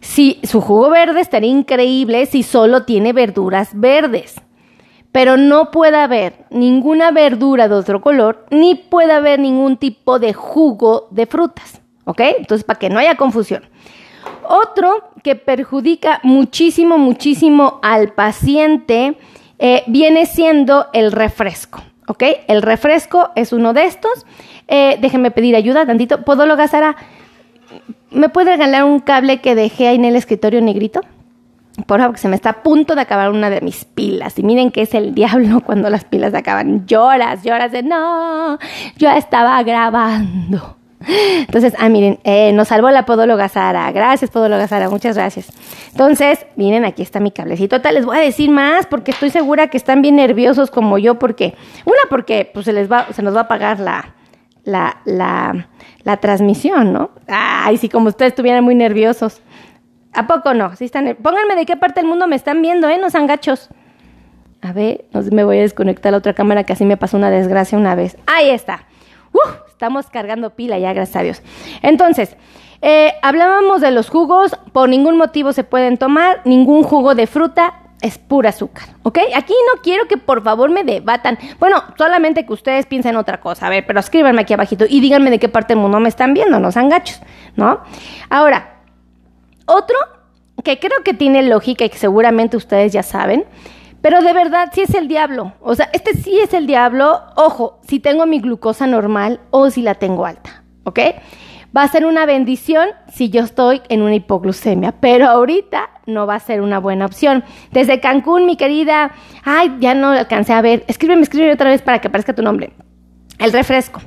Si 0.00 0.40
su 0.42 0.60
jugo 0.60 0.90
verde 0.90 1.20
estaría 1.20 1.50
increíble 1.50 2.26
si 2.26 2.42
solo 2.42 2.82
tiene 2.82 3.12
verduras 3.12 3.78
verdes. 3.78 4.40
Pero 5.12 5.36
no 5.36 5.70
puede 5.70 5.98
haber 5.98 6.46
ninguna 6.50 7.12
verdura 7.12 7.68
de 7.68 7.76
otro 7.76 8.00
color, 8.00 8.44
ni 8.50 8.74
puede 8.74 9.12
haber 9.12 9.38
ningún 9.38 9.76
tipo 9.76 10.18
de 10.18 10.32
jugo 10.34 11.06
de 11.12 11.26
frutas. 11.26 11.83
¿Ok? 12.04 12.20
Entonces, 12.38 12.64
para 12.64 12.78
que 12.78 12.90
no 12.90 12.98
haya 12.98 13.16
confusión. 13.16 13.64
Otro 14.48 15.10
que 15.22 15.36
perjudica 15.36 16.20
muchísimo, 16.22 16.98
muchísimo 16.98 17.80
al 17.82 18.12
paciente 18.12 19.16
eh, 19.58 19.82
viene 19.86 20.26
siendo 20.26 20.86
el 20.92 21.12
refresco. 21.12 21.82
¿Ok? 22.06 22.22
El 22.48 22.62
refresco 22.62 23.30
es 23.34 23.52
uno 23.52 23.72
de 23.72 23.84
estos. 23.84 24.26
Eh, 24.68 24.98
déjenme 25.00 25.30
pedir 25.30 25.56
ayuda 25.56 25.86
tantito. 25.86 26.22
Podóloga 26.22 26.68
Sara, 26.68 26.96
¿me 28.10 28.28
puede 28.28 28.52
regalar 28.52 28.84
un 28.84 29.00
cable 29.00 29.40
que 29.40 29.54
dejé 29.54 29.88
ahí 29.88 29.96
en 29.96 30.04
el 30.04 30.16
escritorio 30.16 30.60
negrito? 30.60 31.00
Por 31.86 31.98
favor, 31.98 32.14
que 32.14 32.20
se 32.20 32.28
me 32.28 32.36
está 32.36 32.50
a 32.50 32.62
punto 32.62 32.94
de 32.94 33.00
acabar 33.00 33.30
una 33.30 33.50
de 33.50 33.60
mis 33.60 33.84
pilas. 33.84 34.38
Y 34.38 34.42
miren 34.42 34.70
que 34.70 34.82
es 34.82 34.94
el 34.94 35.14
diablo 35.14 35.60
cuando 35.60 35.90
las 35.90 36.04
pilas 36.04 36.34
acaban. 36.34 36.86
Lloras, 36.86 37.42
lloras 37.42 37.72
de 37.72 37.82
no, 37.82 38.58
yo 38.96 39.10
estaba 39.10 39.60
grabando. 39.62 40.76
Entonces, 41.06 41.74
ah, 41.78 41.88
miren, 41.88 42.18
eh, 42.24 42.52
nos 42.52 42.68
salvó 42.68 42.90
la 42.90 43.04
podóloga 43.04 43.48
Sara. 43.48 43.90
Gracias, 43.92 44.30
podóloga 44.30 44.66
Sara, 44.68 44.88
muchas 44.90 45.16
gracias. 45.16 45.52
Entonces, 45.90 46.46
miren, 46.56 46.84
aquí 46.84 47.02
está 47.02 47.20
mi 47.20 47.30
cablecito. 47.30 47.80
Tal, 47.80 47.94
les 47.94 48.06
voy 48.06 48.16
a 48.16 48.20
decir 48.20 48.50
más 48.50 48.86
porque 48.86 49.10
estoy 49.10 49.30
segura 49.30 49.68
que 49.68 49.76
están 49.76 50.02
bien 50.02 50.16
nerviosos 50.16 50.70
como 50.70 50.98
yo, 50.98 51.18
porque, 51.18 51.54
una, 51.84 52.00
porque 52.08 52.50
pues 52.52 52.66
se 52.66 52.72
les 52.72 52.90
va, 52.90 53.06
se 53.12 53.22
nos 53.22 53.36
va 53.36 53.42
a 53.42 53.48
pagar 53.48 53.80
la, 53.80 54.14
la, 54.64 54.98
la, 55.04 55.68
la 56.02 56.16
transmisión, 56.18 56.92
¿no? 56.92 57.10
Ay, 57.28 57.76
sí, 57.76 57.88
como 57.88 58.08
ustedes 58.08 58.32
estuvieran 58.32 58.64
muy 58.64 58.74
nerviosos. 58.74 59.42
¿A 60.12 60.26
poco 60.26 60.54
no? 60.54 60.76
Sí 60.76 60.84
están, 60.84 61.16
pónganme 61.20 61.56
de 61.56 61.66
qué 61.66 61.76
parte 61.76 62.00
del 62.00 62.08
mundo 62.08 62.26
me 62.28 62.36
están 62.36 62.62
viendo, 62.62 62.88
¿eh? 62.88 62.98
No 62.98 63.10
sean 63.10 63.26
gachos. 63.26 63.68
A 64.62 64.72
ver, 64.72 65.04
no 65.12 65.20
me 65.32 65.44
voy 65.44 65.58
a 65.58 65.60
desconectar 65.62 66.12
la 66.12 66.18
otra 66.18 66.32
cámara 66.32 66.64
que 66.64 66.72
así 66.72 66.84
me 66.84 66.96
pasó 66.96 67.16
una 67.16 67.30
desgracia 67.30 67.76
una 67.76 67.94
vez. 67.94 68.16
Ahí 68.26 68.48
está. 68.50 68.86
Estamos 69.74 70.06
cargando 70.06 70.50
pila 70.50 70.78
ya, 70.78 70.92
gracias 70.92 71.16
a 71.16 71.22
Dios. 71.22 71.42
Entonces, 71.82 72.36
eh, 72.80 73.12
hablábamos 73.22 73.80
de 73.80 73.90
los 73.90 74.08
jugos, 74.08 74.56
por 74.72 74.88
ningún 74.88 75.16
motivo 75.16 75.52
se 75.52 75.64
pueden 75.64 75.98
tomar, 75.98 76.40
ningún 76.44 76.84
jugo 76.84 77.14
de 77.14 77.26
fruta, 77.26 77.80
es 78.02 78.18
pura 78.18 78.50
azúcar, 78.50 78.84
¿ok? 79.02 79.18
Aquí 79.34 79.54
no 79.74 79.82
quiero 79.82 80.06
que 80.06 80.16
por 80.16 80.44
favor 80.44 80.70
me 80.70 80.84
debatan. 80.84 81.38
Bueno, 81.58 81.82
solamente 81.96 82.44
que 82.44 82.52
ustedes 82.52 82.86
piensen 82.86 83.16
otra 83.16 83.40
cosa. 83.40 83.66
A 83.66 83.70
ver, 83.70 83.86
pero 83.86 83.98
escríbanme 83.98 84.42
aquí 84.42 84.52
abajito 84.52 84.84
y 84.88 85.00
díganme 85.00 85.30
de 85.30 85.38
qué 85.38 85.48
parte 85.48 85.72
del 85.72 85.82
mundo 85.82 85.98
me 86.00 86.10
están 86.10 86.34
viendo, 86.34 86.60
no 86.60 86.70
sean 86.70 86.90
gachos, 86.90 87.20
¿no? 87.56 87.80
Ahora, 88.28 88.80
otro 89.66 89.96
que 90.62 90.78
creo 90.78 91.02
que 91.02 91.14
tiene 91.14 91.42
lógica 91.42 91.84
y 91.84 91.88
que 91.88 91.98
seguramente 91.98 92.56
ustedes 92.56 92.92
ya 92.92 93.02
saben, 93.02 93.44
pero 94.04 94.20
de 94.20 94.34
verdad, 94.34 94.68
sí 94.70 94.82
es 94.82 94.94
el 94.94 95.08
diablo. 95.08 95.54
O 95.62 95.74
sea, 95.74 95.88
este 95.94 96.12
sí 96.12 96.38
es 96.38 96.52
el 96.52 96.66
diablo. 96.66 97.22
Ojo, 97.36 97.80
si 97.88 98.00
tengo 98.00 98.26
mi 98.26 98.38
glucosa 98.38 98.86
normal 98.86 99.40
o 99.48 99.70
si 99.70 99.80
la 99.80 99.94
tengo 99.94 100.26
alta, 100.26 100.62
¿ok? 100.82 101.00
Va 101.74 101.84
a 101.84 101.88
ser 101.88 102.04
una 102.04 102.26
bendición 102.26 102.90
si 103.10 103.30
yo 103.30 103.40
estoy 103.40 103.80
en 103.88 104.02
una 104.02 104.14
hipoglucemia, 104.14 104.92
pero 105.00 105.26
ahorita 105.26 105.88
no 106.04 106.26
va 106.26 106.34
a 106.34 106.40
ser 106.40 106.60
una 106.60 106.80
buena 106.80 107.06
opción. 107.06 107.44
Desde 107.70 108.00
Cancún, 108.00 108.44
mi 108.44 108.58
querida, 108.58 109.12
ay, 109.42 109.74
ya 109.80 109.94
no 109.94 110.10
alcancé 110.10 110.52
a 110.52 110.60
ver. 110.60 110.84
Escríbeme, 110.86 111.22
escríbeme 111.22 111.54
otra 111.54 111.70
vez 111.70 111.80
para 111.80 112.02
que 112.02 112.08
aparezca 112.08 112.34
tu 112.34 112.42
nombre. 112.42 112.74
El 113.38 113.54
refresco. 113.54 114.02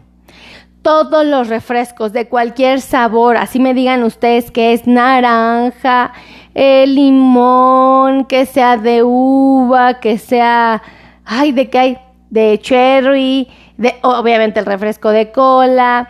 Todos 0.84 1.26
los 1.26 1.48
refrescos 1.48 2.14
de 2.14 2.28
cualquier 2.28 2.82
sabor, 2.82 3.36
así 3.36 3.58
me 3.58 3.74
digan 3.74 4.04
ustedes 4.04 4.52
que 4.52 4.74
es 4.74 4.86
naranja, 4.86 6.14
el 6.58 6.96
limón, 6.96 8.26
que 8.26 8.48
sea 8.48 8.78
de 8.78 9.04
uva, 9.04 10.00
que 10.00 10.18
sea, 10.18 10.82
ay, 11.24 11.52
de 11.52 11.70
qué 11.70 11.78
hay, 11.78 11.98
de 12.32 12.60
cherry, 12.60 13.48
de 13.78 13.94
obviamente 14.02 14.60
el 14.60 14.66
refresco 14.66 15.12
de 15.12 15.32
cola, 15.32 16.10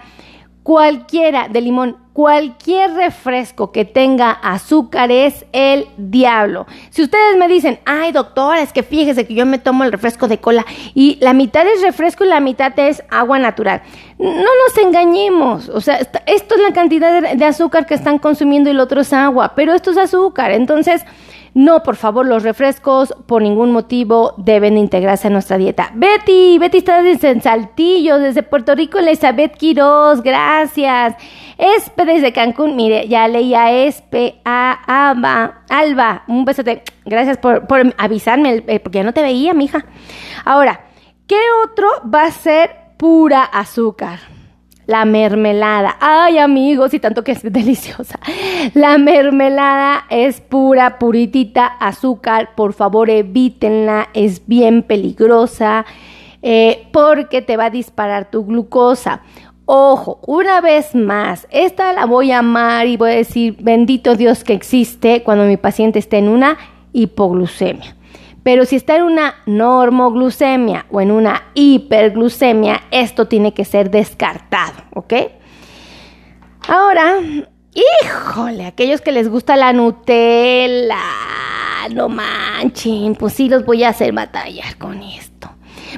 cualquiera 0.64 1.50
de 1.50 1.60
limón, 1.60 1.98
cualquier 2.18 2.96
refresco 2.96 3.72
que 3.72 3.86
tenga 3.86 4.32
azúcar 4.32 5.12
es 5.12 5.46
el 5.52 5.86
diablo. 5.98 6.66
Si 6.90 7.04
ustedes 7.04 7.38
me 7.38 7.48
dicen, 7.48 7.78
ay 7.86 8.12
doctora, 8.12 8.64
es 8.64 8.74
que 8.74 8.82
fíjese 8.82 9.28
que 9.28 9.36
yo 9.36 9.46
me 9.46 9.60
tomo 9.60 9.84
el 9.84 9.92
refresco 9.92 10.28
de 10.28 10.40
cola 10.40 10.66
y 10.96 11.20
la 11.22 11.34
mitad 11.34 11.68
es 11.68 11.84
refresco 11.84 12.26
y 12.26 12.30
la 12.30 12.40
mitad 12.40 12.74
es 12.80 13.04
agua 13.12 13.38
natural. 13.38 13.84
No 14.18 14.32
nos 14.32 14.78
engañemos, 14.82 15.70
o 15.70 15.80
sea, 15.80 15.98
esto 16.26 16.56
es 16.56 16.62
la 16.68 16.74
cantidad 16.74 17.22
de, 17.22 17.46
azúcar 17.46 17.86
que 17.86 17.94
están 17.94 18.18
consumiendo 18.18 18.72
y 18.72 18.74
el 18.74 18.80
otro 18.80 19.02
es 19.02 19.14
agua, 19.14 19.54
pero 19.56 19.76
esto 19.76 19.92
es 19.92 19.98
azúcar, 19.98 20.50
entonces 20.50 21.06
no, 21.54 21.84
por 21.84 21.98
favor, 21.98 22.26
los 22.26 22.42
refrescos 22.42 23.14
por 23.28 23.44
ningún 23.44 23.72
motivo 23.72 24.34
deben 24.38 24.78
integrarse 24.78 25.28
a 25.28 25.32
nuestra 25.32 25.58
dieta. 25.58 25.92
Betty, 25.94 26.58
Betty 26.58 26.80
está 26.80 27.02
desde 27.02 27.40
Saltillo, 27.42 28.18
desde 28.18 28.44
Puerto 28.44 28.76
Rico, 28.76 28.98
Elizabeth 29.00 29.56
Quiroz, 29.56 30.22
gracias. 30.22 31.16
Espe 31.58 32.06
desde 32.06 32.34
Cancún, 32.34 32.76
mire, 32.76 33.08
ya 33.08 33.28
leía 33.28 33.72
Espe, 33.72 34.40
a 34.46 35.10
Alba, 35.10 35.64
Alba, 35.70 36.24
un 36.28 36.46
besote. 36.46 36.84
Gracias 37.06 37.38
por, 37.38 37.66
avisarme, 37.98 38.62
porque 38.62 39.00
ya 39.00 39.04
no 39.04 39.14
te 39.14 39.22
veía, 39.22 39.54
mija. 39.54 39.86
Ahora, 40.46 40.82
¿qué 41.26 41.40
otro 41.64 41.88
va 42.14 42.26
a 42.26 42.32
ser 42.32 42.72
pura 42.98 43.44
azúcar? 43.44 44.20
la 44.88 45.04
mermelada. 45.04 45.98
Ay, 46.00 46.38
amigos, 46.38 46.94
y 46.94 47.00
tanto 47.00 47.24
que 47.24 47.34
es 47.34 47.44
deliciosa. 47.44 48.20
La 48.74 48.98
mermelada 48.98 50.06
es 50.10 50.42
pura, 50.42 50.98
puritita 50.98 51.66
azúcar. 51.68 52.56
Por 52.56 52.74
favor, 52.74 53.10
evítenla. 53.10 54.08
Es 54.14 54.48
bien 54.48 54.84
peligrosa 54.84 55.86
eh, 56.42 56.88
porque 56.94 57.42
te 57.42 57.58
va 57.58 57.66
a 57.66 57.70
disparar 57.70 58.32
tu 58.32 58.46
glucosa. 58.46 59.22
Ojo, 59.70 60.22
una 60.26 60.62
vez 60.62 60.96
más, 60.96 61.46
esta 61.52 61.92
la 61.92 62.06
voy 62.06 62.32
a 62.32 62.40
amar 62.40 62.88
y 62.88 62.96
voy 62.96 63.12
a 63.12 63.16
decir, 63.16 63.58
bendito 63.60 64.16
Dios 64.16 64.46
que 64.46 64.54
existe 64.54 65.24
cuando 65.24 65.44
mi 65.44 65.58
paciente 65.58 66.00
esté 66.00 66.20
en 66.20 66.30
una 66.30 66.58
hipoglucemia. 66.94 67.98
Pero 68.44 68.64
si 68.64 68.78
está 68.78 68.96
en 68.96 69.04
una 69.04 69.36
normoglucemia 69.46 70.86
o 70.90 71.02
en 71.02 71.12
una 71.12 71.48
hiperglucemia, 71.54 72.84
esto 72.92 73.28
tiene 73.28 73.54
que 73.54 73.66
ser 73.66 73.92
descartado, 73.92 74.84
¿ok? 74.94 75.14
Ahora, 76.70 77.18
híjole, 77.74 78.68
aquellos 78.68 79.02
que 79.02 79.12
les 79.12 79.28
gusta 79.28 79.58
la 79.58 79.74
Nutella, 79.74 80.96
no 81.94 82.08
manchen, 82.08 83.16
pues 83.16 83.34
sí 83.34 83.50
los 83.50 83.66
voy 83.66 83.84
a 83.84 83.90
hacer 83.90 84.14
batallar 84.14 84.78
con 84.78 85.04
esto. 85.04 85.27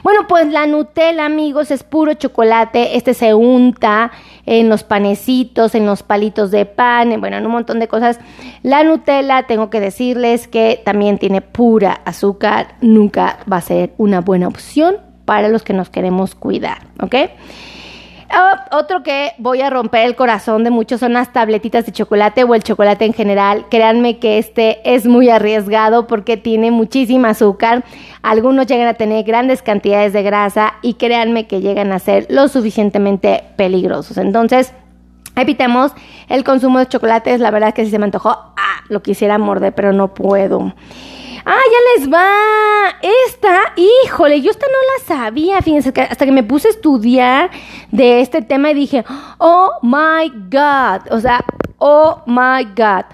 Bueno, 0.04 0.28
pues 0.28 0.48
la 0.48 0.66
Nutella, 0.66 1.26
amigos, 1.26 1.72
es 1.72 1.84
puro 1.84 2.14
chocolate. 2.14 2.98
Este 2.98 3.14
se 3.14 3.34
unta 3.34 4.12
en 4.46 4.70
los 4.70 4.84
panecitos, 4.84 5.76
en 5.76 5.86
los 5.86 6.04
palitos 6.04 6.52
de 6.52 6.66
pan, 6.66 7.20
bueno, 7.20 7.38
en 7.38 7.46
un 7.46 7.52
montón 7.52 7.80
de 7.80 7.88
cosas. 7.88 8.20
La 8.64 8.84
Nutella, 8.84 9.44
tengo 9.44 9.70
que 9.70 9.80
decirles 9.80 10.48
que 10.48 10.82
también 10.84 11.18
tiene 11.18 11.42
pura 11.42 12.02
azúcar. 12.06 12.76
Nunca 12.82 13.40
va 13.52 13.58
a 13.58 13.62
ser 13.62 13.94
una 13.98 14.22
buena 14.22 14.48
opción 14.48 14.98
para 15.26 15.50
los 15.50 15.64
que 15.64 15.74
nos 15.74 15.90
queremos 15.90 16.34
cuidar, 16.34 16.80
¿ok? 17.02 17.16
Ah, 18.32 18.68
otro 18.72 19.02
que 19.02 19.32
voy 19.40 19.62
a 19.62 19.72
romper 19.72 20.06
el 20.06 20.16
corazón 20.16 20.64
de 20.64 20.70
muchos 20.70 21.00
son 21.00 21.14
las 21.14 21.34
tabletitas 21.34 21.88
de 21.88 21.92
chocolate 21.92 22.44
o 22.44 22.54
el 22.54 22.62
chocolate 22.62 23.06
en 23.06 23.14
general. 23.14 23.66
Créanme 23.72 24.20
que 24.20 24.38
este 24.38 24.80
es 24.84 25.08
muy 25.08 25.30
arriesgado 25.30 26.06
porque 26.06 26.38
tiene 26.38 26.70
muchísima 26.70 27.30
azúcar. 27.30 27.84
Algunos 28.22 28.68
llegan 28.68 28.88
a 28.88 28.94
tener 28.94 29.24
grandes 29.24 29.64
cantidades 29.64 30.14
de 30.14 30.22
grasa 30.22 30.76
y 30.84 30.94
créanme 30.94 31.48
que 31.48 31.62
llegan 31.62 31.92
a 31.92 31.98
ser 31.98 32.28
lo 32.30 32.48
suficientemente 32.48 33.44
peligrosos. 33.56 34.18
Entonces, 34.18 34.74
evitemos 35.36 35.94
el 36.28 36.44
consumo 36.44 36.78
de 36.78 36.88
chocolates. 36.88 37.40
La 37.40 37.50
verdad 37.50 37.70
es 37.70 37.76
que 37.76 37.86
si 37.86 37.92
se 37.92 37.98
me 37.98 38.06
antojó, 38.06 38.30
ah, 38.30 38.84
lo 38.90 39.02
quisiera 39.02 39.40
morder, 39.40 39.74
pero 39.74 39.92
no 39.92 40.14
puedo. 40.14 40.74
¡Ah, 41.46 41.62
ya 41.72 42.02
les 42.02 42.12
va! 42.12 42.96
Esta, 43.28 43.74
híjole, 43.76 44.42
yo 44.42 44.52
esta 44.52 44.66
no 44.68 44.74
la 44.74 45.16
sabía, 45.16 45.62
fíjense, 45.62 45.90
hasta 45.90 46.26
que 46.26 46.32
me 46.32 46.44
puse 46.44 46.68
a 46.68 46.72
estudiar 46.72 47.50
de 47.92 48.22
este 48.22 48.42
tema 48.42 48.72
y 48.72 48.74
dije, 48.74 49.06
oh 49.38 49.72
my 49.82 50.30
god, 50.50 51.12
o 51.12 51.20
sea, 51.20 51.44
oh 51.78 52.22
my 52.26 52.66
god, 52.76 53.06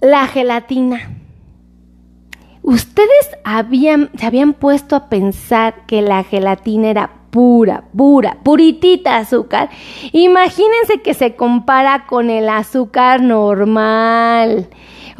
la 0.00 0.26
gelatina. 0.26 1.10
¿Ustedes 2.62 3.30
habían, 3.42 4.10
se 4.16 4.26
habían 4.26 4.52
puesto 4.52 4.94
a 4.94 5.08
pensar 5.08 5.84
que 5.86 6.00
la 6.00 6.22
gelatina 6.22 6.90
era 6.90 7.10
pura, 7.30 7.84
pura, 7.96 8.38
puritita 8.44 9.16
azúcar? 9.16 9.68
Imagínense 10.12 11.02
que 11.02 11.14
se 11.14 11.34
compara 11.34 12.06
con 12.06 12.30
el 12.30 12.48
azúcar 12.48 13.20
normal. 13.20 14.68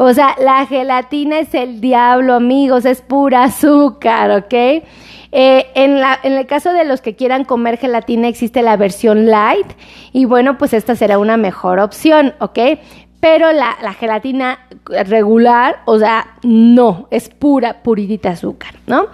O 0.04 0.12
sea, 0.12 0.35
la 0.40 0.66
gelatina 0.66 1.38
es 1.38 1.54
el 1.54 1.80
diablo, 1.80 2.35
amigos, 2.35 2.87
es 2.87 3.00
pura 3.00 3.44
azúcar, 3.44 4.32
¿ok? 4.32 4.52
Eh, 4.52 5.66
en, 5.76 6.00
la, 6.00 6.18
en, 6.25 6.32
el 6.32 6.47
caso 6.49 6.73
de 6.73 6.85
los 6.85 7.00
que 7.00 7.14
quieran 7.14 7.44
comer 7.44 7.78
gelatina 7.78 8.26
existe 8.26 8.62
la 8.62 8.76
versión 8.76 9.26
light 9.26 9.68
y 10.12 10.25
bueno, 10.25 10.59
pues 10.59 10.73
esta 10.73 10.97
será 10.97 11.21
una 11.21 11.37
mejor 11.37 11.78
opción, 11.78 12.35
¿ok? 12.40 12.59
Pero 13.21 13.52
la, 13.52 13.76
la, 13.80 13.94
gelatina 13.94 14.59
regular, 15.06 15.82
o 15.85 16.00
sea, 16.00 16.35
no, 16.42 17.06
es 17.12 17.28
pura, 17.28 17.85
puritita 17.85 18.30
azúcar, 18.30 18.75
¿no? 18.88 19.06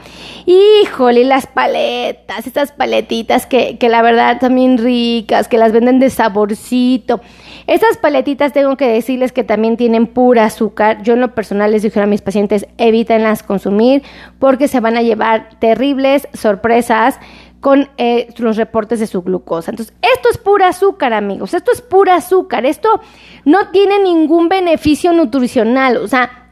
Híjole, 0.46 1.24
las 1.24 1.46
paletas, 1.46 2.46
estas 2.46 2.72
paletitas 2.72 3.44
que, 3.44 3.76
que 3.76 3.90
la 3.90 4.00
verdad 4.00 4.40
también 4.40 4.78
ricas, 4.78 5.48
que 5.48 5.58
las 5.58 5.72
venden 5.72 5.98
de 5.98 6.08
saborcito. 6.08 7.20
Estas 7.68 7.98
paletitas 7.98 8.54
tengo 8.54 8.78
que 8.78 8.88
decirles 8.88 9.30
que 9.30 9.44
también 9.44 9.76
tienen 9.76 10.06
pura 10.06 10.46
azúcar. 10.46 11.02
Yo 11.02 11.12
en 11.12 11.20
lo 11.20 11.34
personal 11.34 11.70
les 11.70 11.82
dije 11.82 12.00
a 12.00 12.06
mis 12.06 12.22
pacientes, 12.22 12.66
evítenlas 12.78 13.42
consumir 13.42 14.02
porque 14.38 14.68
se 14.68 14.80
van 14.80 14.96
a 14.96 15.02
llevar 15.02 15.50
terribles 15.58 16.28
sorpresas 16.32 17.20
con 17.60 17.90
eh, 17.98 18.32
los 18.38 18.56
reportes 18.56 19.00
de 19.00 19.06
su 19.06 19.20
glucosa. 19.20 19.70
Entonces, 19.70 19.94
esto 20.00 20.30
es 20.30 20.38
pura 20.38 20.68
azúcar, 20.68 21.12
amigos. 21.12 21.52
Esto 21.52 21.70
es 21.70 21.82
pura 21.82 22.14
azúcar. 22.14 22.64
Esto 22.64 23.02
no 23.44 23.68
tiene 23.68 23.98
ningún 23.98 24.48
beneficio 24.48 25.12
nutricional. 25.12 25.98
O 25.98 26.08
sea, 26.08 26.48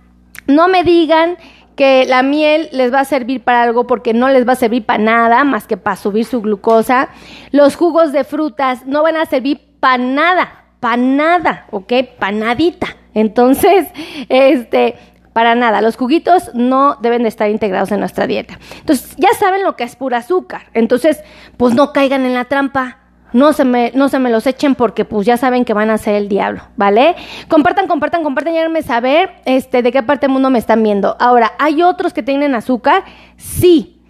no 0.46 0.68
me 0.68 0.84
digan 0.84 1.38
que 1.76 2.04
la 2.04 2.22
miel 2.22 2.68
les 2.72 2.92
va 2.92 3.00
a 3.00 3.04
servir 3.06 3.42
para 3.42 3.62
algo 3.62 3.86
porque 3.86 4.12
no 4.12 4.28
les 4.28 4.46
va 4.46 4.52
a 4.52 4.56
servir 4.56 4.84
para 4.84 5.02
nada 5.02 5.44
más 5.44 5.66
que 5.66 5.78
para 5.78 5.96
subir 5.96 6.26
su 6.26 6.42
glucosa. 6.42 7.08
Los 7.52 7.74
jugos 7.74 8.12
de 8.12 8.24
frutas 8.24 8.84
no 8.84 9.02
van 9.02 9.16
a 9.16 9.24
servir 9.24 9.62
para 9.80 9.96
nada, 9.96 10.65
para 10.86 10.98
nada, 10.98 11.66
¿ok? 11.72 11.92
Panadita. 12.16 12.86
Entonces, 13.12 13.88
este, 14.28 14.94
para 15.32 15.56
nada, 15.56 15.82
los 15.82 15.96
juguitos 15.96 16.54
no 16.54 16.94
deben 17.02 17.24
de 17.24 17.28
estar 17.28 17.50
integrados 17.50 17.90
en 17.90 17.98
nuestra 17.98 18.28
dieta. 18.28 18.60
Entonces, 18.78 19.16
ya 19.16 19.30
saben 19.36 19.64
lo 19.64 19.74
que 19.74 19.82
es 19.82 19.96
pura 19.96 20.18
azúcar. 20.18 20.66
Entonces, 20.74 21.24
pues 21.56 21.74
no 21.74 21.92
caigan 21.92 22.24
en 22.24 22.34
la 22.34 22.44
trampa. 22.44 22.98
No 23.32 23.52
se, 23.52 23.64
me, 23.64 23.90
no 23.96 24.08
se 24.08 24.20
me 24.20 24.30
los 24.30 24.46
echen 24.46 24.76
porque 24.76 25.04
pues 25.04 25.26
ya 25.26 25.36
saben 25.36 25.64
que 25.64 25.74
van 25.74 25.90
a 25.90 25.98
ser 25.98 26.14
el 26.14 26.28
diablo, 26.28 26.62
¿vale? 26.76 27.16
Compartan, 27.48 27.88
compartan, 27.88 28.22
compartan 28.22 28.54
y 28.54 28.58
háganme 28.58 28.82
saber 28.82 29.30
este, 29.44 29.82
de 29.82 29.90
qué 29.90 30.04
parte 30.04 30.28
del 30.28 30.34
mundo 30.34 30.50
me 30.50 30.60
están 30.60 30.84
viendo. 30.84 31.16
Ahora, 31.18 31.54
¿hay 31.58 31.82
otros 31.82 32.12
que 32.12 32.22
tienen 32.22 32.54
azúcar? 32.54 33.02
Sí. 33.36 34.00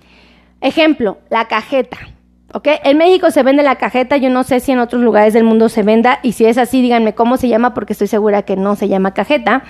Ejemplo, 0.61 1.21
la 1.31 1.49
cajeta. 1.49 1.97
¿Ok? 2.57 2.69
En 2.85 2.97
México 2.97 3.31
se 3.31 3.43
vende 3.43 3.63
la 3.63 3.77
cajeta, 3.77 4.17
yo 4.17 4.31
no 4.31 4.43
sé 4.43 4.61
si 4.61 4.73
en 4.73 4.79
otros 4.79 5.03
lugares 5.03 5.35
del 5.35 5.45
mundo 5.45 5.69
se 5.69 5.83
venda 5.83 6.21
y 6.23 6.33
si 6.33 6.47
es 6.47 6.57
así, 6.57 6.81
díganme 6.81 7.15
cómo 7.15 7.37
se 7.37 7.49
llama 7.49 7.75
porque 7.75 7.93
estoy 7.93 8.07
segura 8.07 8.45
que 8.45 8.57
no 8.57 8.77
se 8.77 8.89
llama 8.89 9.13
cajeta. 9.13 9.63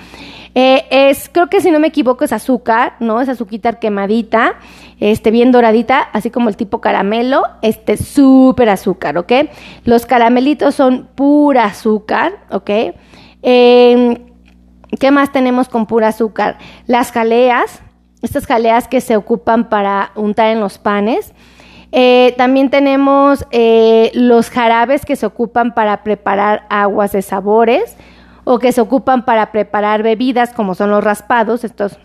Eh, 0.55 0.85
es, 0.91 1.29
creo 1.29 1.49
que 1.49 1.61
si 1.61 1.73
no 1.73 1.81
me 1.81 1.89
equivoco 1.89 2.25
es 2.25 2.33
azúcar, 2.33 2.95
¿no? 3.01 3.21
Es 3.21 3.29
azúcar 3.29 3.81
quemadita, 3.81 4.61
este, 5.01 5.33
bien 5.33 5.51
doradita, 5.51 6.01
así 6.01 6.31
como 6.31 6.49
el 6.49 6.57
tipo 6.57 6.81
caramelo, 6.81 7.43
este, 7.61 7.97
súper 7.97 8.69
azúcar, 8.69 9.19
¿ok? 9.19 9.33
Los 9.83 10.07
caramelitos 10.07 10.77
son 10.77 11.09
pura 11.13 11.65
azúcar, 11.65 12.35
¿ok? 12.53 12.71
Em, 13.43 14.17
¿Qué 15.01 15.11
más 15.11 15.33
tenemos 15.33 15.69
con 15.69 15.87
pura 15.87 16.07
azúcar? 16.07 16.59
Las 16.87 17.11
jaleas, 17.11 17.83
estas 18.23 18.47
jaleas 18.47 18.87
que 18.87 19.01
se 19.01 19.17
ocupan 19.17 19.69
para 19.69 20.13
untar 20.15 20.51
en 20.51 20.61
los 20.61 20.79
panes. 20.79 21.35
Eh, 21.93 22.35
también 22.37 22.71
tenemos 22.71 23.47
eh, 23.51 24.11
los 24.15 24.51
jarabes 24.51 25.05
que 25.05 25.17
se 25.17 25.27
ocupan 25.27 25.75
para 25.75 26.03
preparar 26.03 26.67
aguas 26.69 27.13
de 27.13 27.23
sabores 27.23 27.97
o 28.45 28.59
que 28.59 28.73
se 28.73 28.81
ocupan 28.81 29.25
para 29.25 29.51
preparar 29.53 30.03
bebidas 30.03 30.53
como 30.53 30.75
son 30.75 30.91
los 30.91 31.03
raspados, 31.03 31.65
estos 31.65 31.99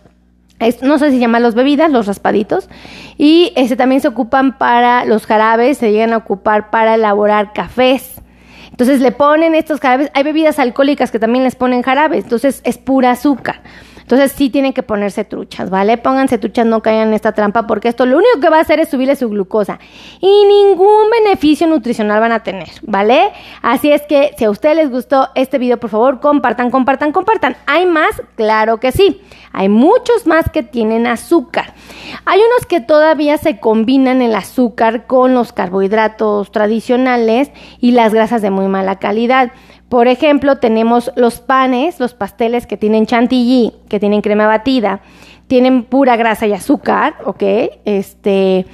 no 0.81 0.99
sé 0.99 1.11
si 1.11 1.19
llaman 1.19 1.41
los 1.41 1.55
bebidas, 1.55 1.91
los 1.91 2.05
raspaditos. 2.05 2.69
Y 3.17 3.51
ese 3.55 3.75
también 3.75 4.01
se 4.01 4.07
ocupan 4.07 4.57
para 4.57 5.05
los 5.05 5.25
jarabes, 5.25 5.79
se 5.79 5.91
llegan 5.91 6.13
a 6.13 6.17
ocupar 6.17 6.69
para 6.69 6.95
elaborar 6.95 7.53
cafés. 7.53 8.21
Entonces 8.69 9.01
le 9.01 9.11
ponen 9.11 9.55
estos 9.55 9.79
jarabes. 9.79 10.11
Hay 10.13 10.23
bebidas 10.23 10.59
alcohólicas 10.59 11.11
que 11.11 11.19
también 11.19 11.43
les 11.43 11.55
ponen 11.55 11.81
jarabes, 11.81 12.23
entonces 12.25 12.61
es 12.63 12.77
pura 12.77 13.11
azúcar. 13.11 13.61
Entonces 14.11 14.33
sí 14.33 14.49
tienen 14.49 14.73
que 14.73 14.83
ponerse 14.83 15.23
truchas, 15.23 15.69
¿vale? 15.69 15.97
Pónganse 15.97 16.37
truchas, 16.37 16.65
no 16.65 16.81
caigan 16.81 17.07
en 17.07 17.13
esta 17.13 17.31
trampa 17.31 17.65
porque 17.65 17.87
esto 17.87 18.05
lo 18.05 18.17
único 18.17 18.41
que 18.41 18.49
va 18.49 18.57
a 18.57 18.59
hacer 18.59 18.81
es 18.81 18.89
subirle 18.89 19.15
su 19.15 19.29
glucosa 19.29 19.79
y 20.19 20.43
ningún 20.43 21.09
beneficio 21.09 21.65
nutricional 21.65 22.19
van 22.19 22.33
a 22.33 22.43
tener, 22.43 22.67
¿vale? 22.81 23.31
Así 23.61 23.89
es 23.89 24.01
que 24.01 24.35
si 24.37 24.43
a 24.43 24.49
ustedes 24.49 24.75
les 24.75 24.89
gustó 24.89 25.29
este 25.33 25.59
video, 25.59 25.79
por 25.79 25.91
favor, 25.91 26.19
compartan, 26.19 26.71
compartan, 26.71 27.13
compartan. 27.13 27.55
¿Hay 27.67 27.85
más? 27.85 28.21
Claro 28.35 28.81
que 28.81 28.91
sí. 28.91 29.21
Hay 29.53 29.69
muchos 29.69 30.27
más 30.27 30.49
que 30.49 30.61
tienen 30.61 31.07
azúcar. 31.07 31.73
Hay 32.25 32.39
unos 32.39 32.65
que 32.65 32.81
todavía 32.81 33.37
se 33.37 33.61
combinan 33.61 34.21
el 34.21 34.35
azúcar 34.35 35.07
con 35.07 35.33
los 35.33 35.53
carbohidratos 35.53 36.51
tradicionales 36.51 37.49
y 37.79 37.91
las 37.91 38.13
grasas 38.13 38.41
de 38.41 38.49
muy 38.49 38.67
mala 38.67 38.99
calidad. 38.99 39.53
Por 39.91 40.07
ejemplo, 40.07 40.57
tenemos 40.57 41.11
los 41.17 41.41
panes, 41.41 41.99
los 41.99 42.13
pasteles 42.13 42.65
que 42.65 42.77
tienen 42.77 43.05
chantilly, 43.05 43.73
que 43.89 43.99
tienen 43.99 44.21
crema 44.21 44.47
batida, 44.47 45.01
tienen 45.47 45.83
pura 45.83 46.15
grasa 46.15 46.47
y 46.47 46.53
azúcar, 46.53 47.15
¿ok? 47.25 47.43
Este, 47.83 48.65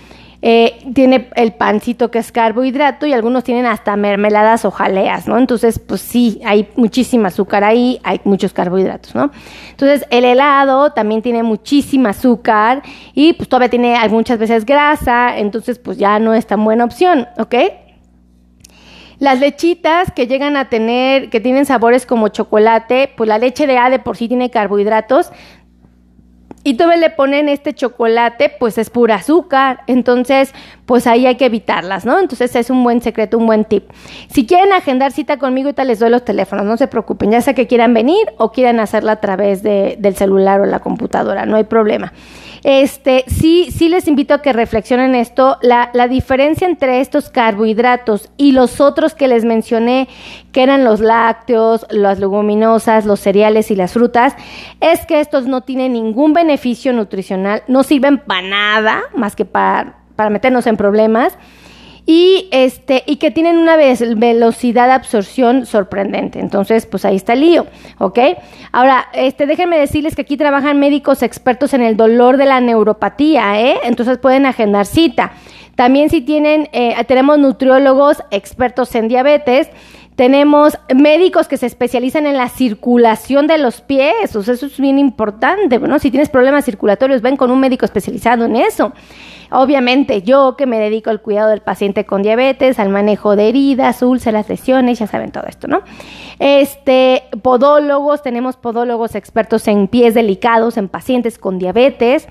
eh, 0.43 0.77
tiene 0.93 1.29
el 1.35 1.53
pancito 1.53 2.11
que 2.11 2.19
es 2.19 2.31
carbohidrato 2.31 3.07
y 3.07 3.13
algunos 3.13 3.43
tienen 3.43 3.65
hasta 3.65 3.95
mermeladas 3.95 4.63
o 4.63 4.69
jaleas, 4.69 5.27
¿no? 5.27 5.39
Entonces, 5.39 5.79
pues 5.79 6.01
sí, 6.01 6.39
hay 6.45 6.69
muchísima 6.75 7.29
azúcar 7.29 7.63
ahí, 7.63 7.99
hay 8.03 8.21
muchos 8.23 8.53
carbohidratos, 8.53 9.15
¿no? 9.15 9.31
Entonces, 9.71 10.05
el 10.11 10.23
helado 10.23 10.91
también 10.91 11.23
tiene 11.23 11.41
muchísima 11.41 12.09
azúcar 12.09 12.83
y 13.15 13.33
pues 13.33 13.49
todavía 13.49 13.71
tiene 13.71 13.97
muchas 14.09 14.37
veces 14.37 14.67
grasa, 14.67 15.35
entonces 15.39 15.79
pues 15.79 15.97
ya 15.97 16.19
no 16.19 16.35
es 16.35 16.45
tan 16.45 16.63
buena 16.63 16.85
opción, 16.85 17.25
¿ok? 17.39 17.55
Las 19.19 19.39
lechitas 19.39 20.11
que 20.11 20.27
llegan 20.27 20.57
a 20.57 20.69
tener, 20.69 21.29
que 21.29 21.39
tienen 21.39 21.65
sabores 21.65 22.05
como 22.05 22.27
chocolate, 22.27 23.11
pues 23.17 23.27
la 23.27 23.39
leche 23.39 23.65
de 23.65 23.77
A 23.77 23.89
de 23.89 23.99
por 23.99 24.15
sí 24.15 24.27
tiene 24.27 24.51
carbohidratos, 24.51 25.31
y 26.63 26.73
todavía 26.73 26.97
le 26.97 27.09
ponen 27.11 27.47
este 27.47 27.73
chocolate, 27.73 28.51
pues 28.59 28.77
es 28.77 28.89
pura 28.89 29.15
azúcar. 29.15 29.83
Entonces, 29.87 30.53
pues 30.87 31.05
ahí 31.05 31.25
hay 31.27 31.35
que 31.35 31.45
evitarlas, 31.45 32.05
¿no? 32.05 32.17
Entonces 32.17 32.55
es 32.55 32.69
un 32.69 32.81
buen 32.81 33.01
secreto, 33.01 33.37
un 33.37 33.45
buen 33.45 33.65
tip. 33.65 33.91
Si 34.29 34.47
quieren 34.47 34.71
agendar 34.71 35.11
cita 35.11 35.37
conmigo, 35.37 35.67
ahorita 35.67 35.83
les 35.83 35.99
doy 35.99 36.09
los 36.09 36.23
teléfonos, 36.23 36.65
no 36.65 36.77
se 36.77 36.87
preocupen, 36.87 37.29
ya 37.29 37.41
sea 37.41 37.53
que 37.53 37.67
quieran 37.67 37.93
venir 37.93 38.25
o 38.37 38.53
quieran 38.53 38.79
hacerla 38.79 39.11
a 39.11 39.19
través 39.19 39.61
de, 39.61 39.97
del 39.99 40.15
celular 40.15 40.61
o 40.61 40.65
la 40.65 40.79
computadora, 40.79 41.45
no 41.45 41.57
hay 41.57 41.65
problema. 41.65 42.13
Este, 42.63 43.25
sí, 43.27 43.69
sí 43.69 43.89
les 43.89 44.07
invito 44.07 44.33
a 44.33 44.41
que 44.41 44.53
reflexionen 44.53 45.13
esto. 45.13 45.57
La, 45.61 45.89
la 45.93 46.07
diferencia 46.07 46.67
entre 46.67 47.01
estos 47.01 47.29
carbohidratos 47.29 48.29
y 48.37 48.53
los 48.53 48.79
otros 48.79 49.13
que 49.13 49.27
les 49.27 49.43
mencioné, 49.43 50.07
que 50.53 50.63
eran 50.63 50.85
los 50.85 51.01
lácteos, 51.01 51.85
las 51.89 52.19
leguminosas, 52.19 53.05
los 53.05 53.19
cereales 53.19 53.71
y 53.71 53.75
las 53.75 53.91
frutas, 53.91 54.35
es 54.79 55.05
que 55.05 55.19
estos 55.19 55.47
no 55.47 55.61
tienen 55.61 55.93
ningún 55.93 56.33
beneficio 56.33 56.93
nutricional, 56.93 57.63
no 57.67 57.83
sirven 57.83 58.19
para 58.19 58.47
nada 58.47 59.03
más 59.15 59.35
que 59.35 59.45
para, 59.45 59.97
para 60.17 60.29
meternos 60.29 60.67
en 60.67 60.75
problemas 60.75 61.37
y 62.05 62.47
este 62.51 63.03
y 63.05 63.17
que 63.17 63.31
tienen 63.31 63.57
una 63.57 63.75
velocidad 63.75 64.87
de 64.87 64.93
absorción 64.93 65.65
sorprendente. 65.65 66.39
Entonces, 66.39 66.85
pues 66.85 67.03
ahí 67.05 67.17
está 67.17 67.33
el 67.33 67.41
lío, 67.41 67.67
¿ok? 67.99 68.19
Ahora, 68.71 69.09
este, 69.13 69.45
déjenme 69.45 69.77
decirles 69.77 70.15
que 70.15 70.21
aquí 70.21 70.37
trabajan 70.37 70.79
médicos 70.79 71.21
expertos 71.21 71.73
en 71.73 71.81
el 71.81 71.97
dolor 71.97 72.37
de 72.37 72.45
la 72.45 72.61
neuropatía, 72.61 73.61
¿eh? 73.61 73.79
Entonces 73.83 74.17
pueden 74.17 74.45
agendar 74.45 74.85
cita. 74.85 75.33
También 75.75 76.09
si 76.09 76.21
tienen, 76.21 76.69
eh, 76.71 76.95
tenemos 77.07 77.37
nutriólogos 77.37 78.23
expertos 78.31 78.95
en 78.95 79.09
diabetes 79.09 79.69
tenemos 80.17 80.79
médicos 80.95 81.47
que 81.47 81.57
se 81.57 81.67
especializan 81.67 82.25
en 82.25 82.37
la 82.37 82.49
circulación 82.49 83.45
de 83.45 83.59
los 83.59 83.81
pies, 83.81 84.35
o 84.35 84.41
sea, 84.41 84.55
eso 84.55 84.65
es 84.65 84.79
bien 84.79 84.97
importante, 84.97 85.77
bueno, 85.77 85.99
si 85.99 86.09
tienes 86.09 86.29
problemas 86.29 86.65
circulatorios, 86.65 87.21
ven 87.21 87.37
con 87.37 87.51
un 87.51 87.59
médico 87.59 87.85
especializado 87.85 88.45
en 88.45 88.55
eso. 88.55 88.93
Obviamente, 89.51 90.23
yo 90.23 90.55
que 90.57 90.65
me 90.65 90.79
dedico 90.79 91.11
al 91.11 91.21
cuidado 91.21 91.51
del 91.51 91.61
paciente 91.61 92.05
con 92.05 92.23
diabetes, 92.23 92.79
al 92.79 92.89
manejo 92.89 93.35
de 93.35 93.47
heridas, 93.47 94.01
úlceras, 94.01 94.49
lesiones, 94.49 94.97
ya 94.97 95.05
saben 95.05 95.31
todo 95.31 95.45
esto, 95.47 95.67
¿no? 95.67 95.83
Este, 96.39 97.23
podólogos, 97.43 98.23
tenemos 98.23 98.57
podólogos 98.57 99.13
expertos 99.13 99.67
en 99.67 99.87
pies 99.87 100.15
delicados, 100.15 100.77
en 100.77 100.89
pacientes 100.89 101.37
con 101.37 101.59
diabetes. 101.59 102.27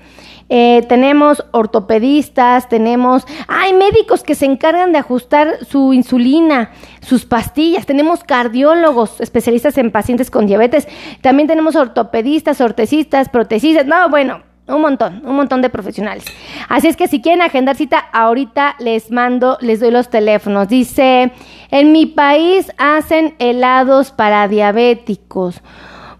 Eh, 0.49 0.85
tenemos 0.87 1.43
ortopedistas, 1.51 2.69
tenemos, 2.69 3.25
hay 3.47 3.73
médicos 3.73 4.23
que 4.23 4.33
se 4.33 4.45
encargan 4.45 4.93
de 4.93 4.99
ajustar 4.99 5.65
su 5.65 5.91
insulina, 5.91 6.71
sus 7.01 7.25
pastillas, 7.25 7.85
tenemos 7.85 8.23
cardiólogos, 8.23 9.19
especialistas 9.19 9.77
en 9.77 9.91
pacientes 9.91 10.31
con 10.31 10.47
diabetes, 10.47 10.87
también 11.21 11.47
tenemos 11.47 11.75
ortopedistas, 11.75 12.61
ortesistas, 12.61 13.27
protecistas, 13.27 13.85
no, 13.85 14.09
bueno, 14.09 14.41
un 14.67 14.81
montón, 14.81 15.21
un 15.25 15.35
montón 15.35 15.61
de 15.61 15.69
profesionales. 15.69 16.25
Así 16.69 16.87
es 16.87 16.97
que 16.97 17.07
si 17.07 17.21
quieren 17.21 17.41
agendar 17.41 17.75
cita, 17.75 17.99
ahorita 17.99 18.75
les 18.79 19.11
mando, 19.11 19.57
les 19.61 19.79
doy 19.79 19.91
los 19.91 20.09
teléfonos. 20.09 20.67
Dice, 20.67 21.31
en 21.71 21.91
mi 21.91 22.05
país 22.05 22.71
hacen 22.77 23.35
helados 23.39 24.11
para 24.11 24.47
diabéticos. 24.47 25.61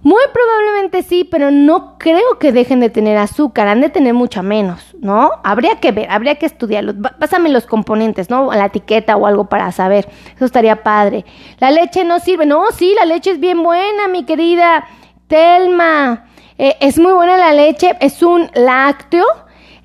Muy 0.04 0.22
probablemente 0.32 1.02
sí, 1.02 1.28
pero 1.30 1.52
no 1.52 1.98
creo 1.98 2.38
que 2.40 2.52
dejen 2.52 2.80
de 2.80 2.90
tener 2.90 3.18
azúcar, 3.18 3.68
han 3.68 3.82
de 3.82 3.90
tener 3.90 4.14
mucha 4.14 4.42
menos, 4.42 4.96
¿no? 5.02 5.32
Habría 5.44 5.80
que 5.80 5.92
ver, 5.92 6.10
habría 6.10 6.36
que 6.36 6.46
estudiarlos. 6.46 6.96
Pásame 7.20 7.50
los 7.50 7.66
componentes, 7.66 8.30
¿no? 8.30 8.52
La 8.54 8.68
etiqueta 8.68 9.18
o 9.18 9.26
algo 9.26 9.46
para 9.46 9.72
saber. 9.72 10.08
Eso 10.36 10.46
estaría 10.46 10.84
padre. 10.84 11.26
La 11.60 11.72
leche 11.72 12.04
no 12.04 12.20
sirve. 12.20 12.46
No, 12.46 12.72
sí, 12.72 12.94
la 12.98 13.06
leche 13.06 13.32
es 13.32 13.40
bien 13.40 13.64
buena, 13.64 14.08
mi 14.08 14.24
querida 14.24 14.86
Telma. 15.28 16.28
Eh, 16.58 16.76
es 16.80 16.98
muy 16.98 17.12
buena 17.12 17.38
la 17.38 17.54
leche, 17.54 17.96
es 18.00 18.24
un 18.24 18.50
lácteo, 18.56 19.26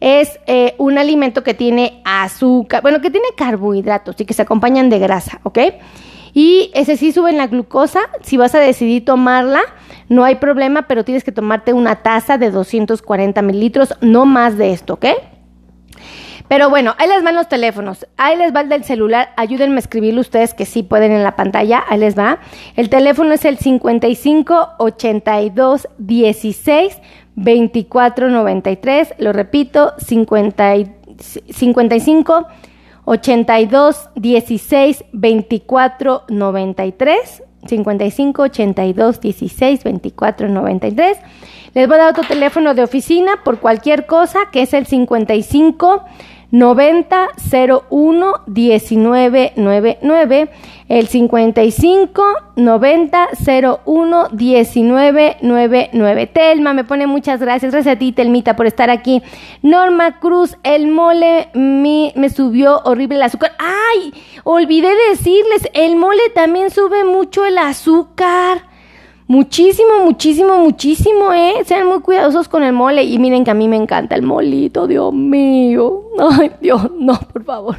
es 0.01 0.41
eh, 0.47 0.75
un 0.79 0.99
alimento 0.99 1.43
que 1.43 1.53
tiene 1.53 2.01
azúcar, 2.05 2.81
bueno, 2.81 3.01
que 3.01 3.11
tiene 3.11 3.27
carbohidratos 3.37 4.19
y 4.21 4.25
que 4.25 4.33
se 4.33 4.43
acompañan 4.43 4.89
de 4.89 4.99
grasa, 4.99 5.41
¿ok? 5.43 5.59
Y 6.33 6.71
ese 6.75 6.97
sí 6.97 7.13
sube 7.13 7.31
en 7.31 7.37
la 7.37 7.47
glucosa, 7.47 8.01
si 8.23 8.39
vas 8.39 8.55
a 8.55 8.59
decidir 8.59 9.05
tomarla, 9.05 9.61
no 10.13 10.25
hay 10.25 10.37
problema, 10.37 10.83
pero 10.83 11.05
tienes 11.05 11.25
que 11.25 11.33
tomarte 11.33 11.73
una 11.73 11.97
taza 11.97 12.37
de 12.37 12.51
240 12.51 13.41
mililitros, 13.43 13.95
no 14.03 14.27
más 14.27 14.59
de 14.59 14.73
esto, 14.73 14.95
¿ok? 14.95 15.07
Pero 16.49 16.69
bueno, 16.69 16.95
ahí 16.99 17.09
les 17.09 17.25
van 17.25 17.35
los 17.35 17.49
teléfonos. 17.49 18.07
Ahí 18.19 18.37
les 18.37 18.55
va 18.55 18.61
el 18.61 18.69
del 18.69 18.85
celular. 18.85 19.31
Ayúdenme 19.37 19.77
a 19.77 19.79
escribirlo 19.79 20.21
ustedes 20.21 20.53
que 20.53 20.67
sí 20.67 20.83
pueden 20.83 21.11
en 21.13 21.23
la 21.23 21.35
pantalla. 21.35 21.83
Ahí 21.89 21.99
les 21.99 22.19
va. 22.19 22.41
El 22.77 22.91
teléfono 22.91 23.33
es 23.33 23.47
el 23.47 23.57
55 23.57 24.75
82 24.79 25.89
16 25.97 27.01
24 27.37 28.29
93. 28.29 29.15
Lo 29.17 29.33
repito, 29.33 29.95
50, 29.97 30.75
55 31.49 32.47
82 33.07 34.11
16 34.15 35.05
24 35.13 36.25
93 36.29 37.43
55 37.67 38.43
82 38.43 39.21
16 39.21 39.85
24 39.85 40.49
93 40.49 41.19
les 41.75 41.89
voy 41.89 41.97
a 41.97 42.01
dar 42.01 42.11
otro 42.11 42.25
teléfono 42.25 42.75
de 42.75 42.83
oficina 42.83 43.33
por 43.45 43.59
cualquier 43.59 44.07
cosa 44.07 44.41
que 44.53 44.63
es 44.63 44.75
el 44.75 44.87
55 44.87 46.05
90 46.53 47.31
01 47.91 48.35
1999 48.47 50.51
el 50.89 51.09
55 51.09 52.23
90 52.57 53.29
01 53.87 54.29
1999 54.33 56.27
Telma 56.27 56.75
me 56.75 56.85
pone 56.85 57.07
muchas 57.07 57.41
gracias. 57.41 57.73
Gracias 57.73 57.97
a 57.97 57.99
ti 57.99 58.13
Telmita 58.13 58.55
por 58.55 58.67
estar 58.67 58.91
aquí. 58.91 59.23
Norma 59.63 60.21
Cruz 60.21 60.59
el 60.63 60.89
mole 60.89 61.49
me 61.55 62.29
subió 62.29 62.83
horrible 62.85 63.17
el 63.17 63.23
azúcar. 63.23 63.53
Ay 63.59 64.13
olvidé 64.45 64.91
decirles 65.11 65.71
el 65.73 65.97
mole 65.97 66.21
también 66.35 66.71
sube 66.71 67.05
mucho 67.05 67.47
el 67.47 67.57
azúcar 67.57 68.72
Muchísimo, 69.33 70.05
muchísimo, 70.05 70.59
muchísimo, 70.59 71.33
¿eh? 71.33 71.55
Sean 71.65 71.87
muy 71.87 72.01
cuidadosos 72.01 72.49
con 72.49 72.63
el 72.65 72.75
mole. 72.75 73.05
Y 73.05 73.19
miren 73.19 73.45
que 73.45 73.51
a 73.51 73.55
mí 73.55 73.67
me 73.67 73.77
encanta 73.77 74.15
el 74.15 74.21
molito, 74.21 74.87
Dios 74.87 75.11
mío. 75.15 76.03
Ay, 76.19 76.53
Dios, 76.61 76.91
no, 76.99 77.19
por 77.19 77.43
favor. 77.43 77.79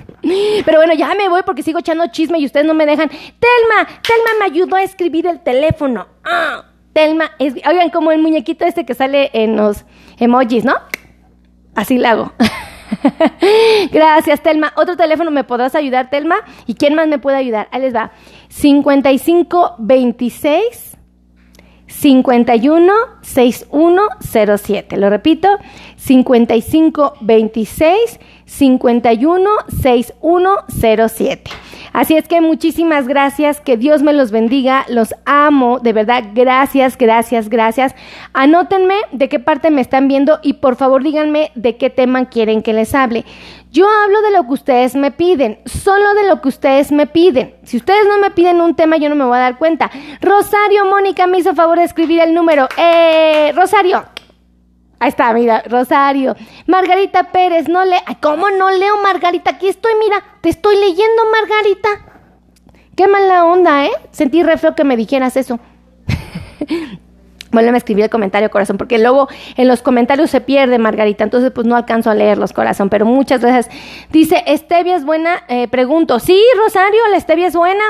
Pero 0.66 0.80
bueno, 0.80 0.96
ya 0.96 1.14
me 1.14 1.30
voy 1.30 1.42
porque 1.46 1.62
sigo 1.62 1.78
echando 1.78 2.08
chisme 2.08 2.40
y 2.40 2.48
ustedes 2.48 2.66
no 2.66 2.74
me 2.74 2.88
dejan. 2.88 3.08
Telma, 3.08 3.88
Telma 4.02 4.32
me 4.40 4.46
ayudó 4.46 4.78
a 4.78 4.82
escribir 4.82 5.28
el 5.28 5.42
teléfono. 5.42 6.08
Ah, 6.24 6.66
Telma, 6.92 7.30
es, 7.38 7.54
oigan, 7.70 7.92
como 7.92 8.12
el 8.12 8.20
muñequito 8.20 8.66
este 8.66 8.84
que 8.84 8.96
sale 8.96 9.30
en 9.34 9.56
los 9.56 9.86
emojis, 10.18 10.66
¿no? 10.66 10.74
Así 11.76 12.00
lo 12.00 12.08
hago. 12.08 12.34
Gracias, 13.92 14.42
Telma. 14.42 14.74
Otro 14.76 14.98
teléfono 14.98 15.30
me 15.30 15.44
podrás 15.44 15.76
ayudar, 15.76 16.10
Telma. 16.10 16.38
¿Y 16.66 16.74
quién 16.74 16.96
más 16.96 17.08
me 17.08 17.20
puede 17.20 17.38
ayudar? 17.38 17.68
Ahí 17.72 17.82
les 17.82 17.94
va. 17.94 18.12
5526 18.50 20.93
51 22.02 22.92
6107. 23.22 24.98
Lo 24.98 25.10
repito, 25.10 25.48
55 25.98 27.14
26 27.22 28.20
51 28.46 29.50
6107. 29.82 31.52
Así 31.92 32.16
es 32.16 32.28
que 32.28 32.42
muchísimas 32.42 33.08
gracias, 33.08 33.60
que 33.62 33.78
Dios 33.78 34.02
me 34.02 34.14
los 34.14 34.32
bendiga, 34.32 34.86
los 34.88 35.14
amo, 35.26 35.80
de 35.80 35.94
verdad, 35.94 36.24
gracias, 36.34 36.98
gracias, 36.98 37.50
gracias. 37.50 37.96
Anótenme 38.34 38.96
de 39.12 39.30
qué 39.30 39.40
parte 39.40 39.72
me 39.72 39.82
están 39.82 40.08
viendo 40.08 40.40
y 40.42 40.54
por 40.54 40.76
favor 40.76 41.04
díganme 41.04 41.52
de 41.56 41.78
qué 41.78 41.90
tema 41.90 42.30
quieren 42.30 42.62
que 42.62 42.74
les 42.74 42.96
hable. 42.96 43.26
Yo 43.72 43.88
hablo 43.90 44.22
de 44.22 44.32
lo 44.32 44.44
que 44.44 44.54
ustedes 44.54 44.96
me 44.96 45.10
piden, 45.10 45.58
solo 45.66 46.14
de 46.14 46.28
lo 46.28 46.42
que 46.42 46.50
ustedes 46.50 46.92
me 46.92 47.08
piden. 47.08 47.56
Si 47.64 47.78
ustedes 47.78 48.06
no 48.08 48.20
me 48.20 48.30
piden 48.30 48.62
un 48.62 48.76
tema, 48.76 48.98
yo 48.98 49.10
no 49.10 49.16
me 49.16 49.26
voy 49.26 49.38
a 49.38 49.42
dar 49.42 49.58
cuenta. 49.58 49.90
Rosario 50.22 50.86
Mónica 50.86 51.26
me 51.26 51.40
hizo 51.40 51.56
favor 51.56 51.80
de 51.80 51.86
escribir 51.86 52.22
el 52.22 52.36
número. 52.36 52.68
Eh, 52.78 53.52
Rosario. 53.56 54.13
Ahí 55.04 55.10
está, 55.10 55.34
mira, 55.34 55.62
Rosario. 55.68 56.34
Margarita 56.66 57.30
Pérez, 57.34 57.68
no 57.68 57.84
le... 57.84 57.98
¿Cómo 58.22 58.50
no 58.52 58.72
leo, 58.72 58.96
Margarita? 59.04 59.50
Aquí 59.50 59.68
estoy, 59.68 59.92
mira, 60.00 60.24
te 60.40 60.48
estoy 60.48 60.78
leyendo, 60.78 61.24
Margarita. 61.30 61.90
Qué 62.96 63.10
mala 63.10 63.44
onda, 63.44 63.86
¿eh? 63.86 63.92
Sentí 64.12 64.44
re 64.44 64.58
feo 64.58 64.76
que 64.76 64.86
me 64.86 64.96
dijeras 64.96 65.36
eso. 65.36 65.60
Vuelve 67.54 67.70
a 67.72 67.78
escribir 67.78 68.04
el 68.04 68.10
comentario, 68.10 68.52
corazón, 68.52 68.78
porque 68.78 68.98
luego 68.98 69.30
en 69.56 69.68
los 69.68 69.82
comentarios 69.82 70.30
se 70.30 70.42
pierde, 70.42 70.78
Margarita, 70.80 71.24
entonces 71.24 71.52
pues 71.52 71.66
no 71.66 71.76
alcanzo 71.76 72.10
a 72.10 72.16
leerlos, 72.16 72.52
corazón, 72.52 72.90
pero 72.90 73.06
muchas 73.06 73.42
gracias. 73.42 73.70
Dice, 74.12 74.44
¿Stevia 74.58 74.96
es 74.96 75.06
buena? 75.06 75.44
Eh, 75.48 75.68
pregunto, 75.68 76.20
sí, 76.20 76.40
Rosario, 76.58 77.00
la 77.12 77.20
stevia 77.20 77.48
es 77.48 77.56
buena. 77.56 77.84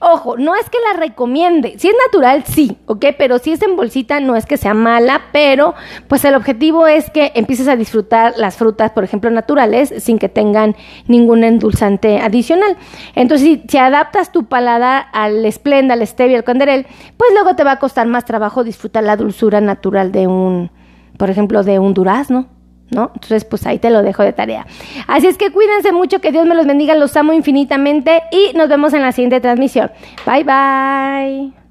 Ojo, 0.00 0.36
no 0.36 0.54
es 0.54 0.68
que 0.70 0.78
la 0.92 1.00
recomiende, 1.00 1.74
si 1.78 1.88
es 1.88 1.94
natural, 2.06 2.44
sí, 2.46 2.76
¿ok? 2.86 3.06
Pero 3.16 3.38
si 3.38 3.52
es 3.52 3.62
en 3.62 3.74
bolsita, 3.74 4.20
no 4.20 4.36
es 4.36 4.46
que 4.46 4.56
sea 4.56 4.74
mala, 4.74 5.22
pero 5.32 5.74
pues 6.08 6.24
el 6.24 6.34
objetivo 6.34 6.86
es 6.86 7.10
que 7.10 7.32
empieces 7.34 7.68
a 7.68 7.76
disfrutar 7.76 8.34
las 8.36 8.56
frutas, 8.56 8.90
por 8.92 9.04
ejemplo, 9.04 9.30
naturales, 9.30 9.92
sin 9.98 10.18
que 10.18 10.28
tengan 10.28 10.76
ningún 11.06 11.42
endulzante 11.42 12.20
adicional. 12.20 12.76
Entonces, 13.14 13.60
si, 13.68 13.78
adaptas 13.78 14.32
tu 14.32 14.44
paladar 14.44 15.06
al 15.12 15.50
Splenda, 15.50 15.94
al 15.94 16.06
stevia, 16.06 16.36
al 16.36 16.44
conderel, 16.44 16.86
pues 17.16 17.30
luego 17.32 17.56
te 17.56 17.64
va 17.64 17.72
a 17.72 17.78
costar 17.78 18.06
más 18.06 18.24
trabajo 18.24 18.64
disfrutar 18.64 18.97
la 19.02 19.16
dulzura 19.16 19.60
natural 19.60 20.12
de 20.12 20.26
un, 20.26 20.70
por 21.16 21.30
ejemplo, 21.30 21.62
de 21.62 21.78
un 21.78 21.94
durazno, 21.94 22.46
¿no? 22.90 23.10
Entonces, 23.14 23.44
pues 23.44 23.66
ahí 23.66 23.78
te 23.78 23.90
lo 23.90 24.02
dejo 24.02 24.22
de 24.22 24.32
tarea. 24.32 24.66
Así 25.06 25.26
es 25.26 25.36
que 25.36 25.52
cuídense 25.52 25.92
mucho, 25.92 26.20
que 26.20 26.32
Dios 26.32 26.46
me 26.46 26.54
los 26.54 26.66
bendiga, 26.66 26.94
los 26.94 27.16
amo 27.16 27.32
infinitamente 27.32 28.22
y 28.30 28.56
nos 28.56 28.68
vemos 28.68 28.92
en 28.94 29.02
la 29.02 29.12
siguiente 29.12 29.40
transmisión. 29.40 29.90
Bye 30.26 30.44
bye. 30.44 31.67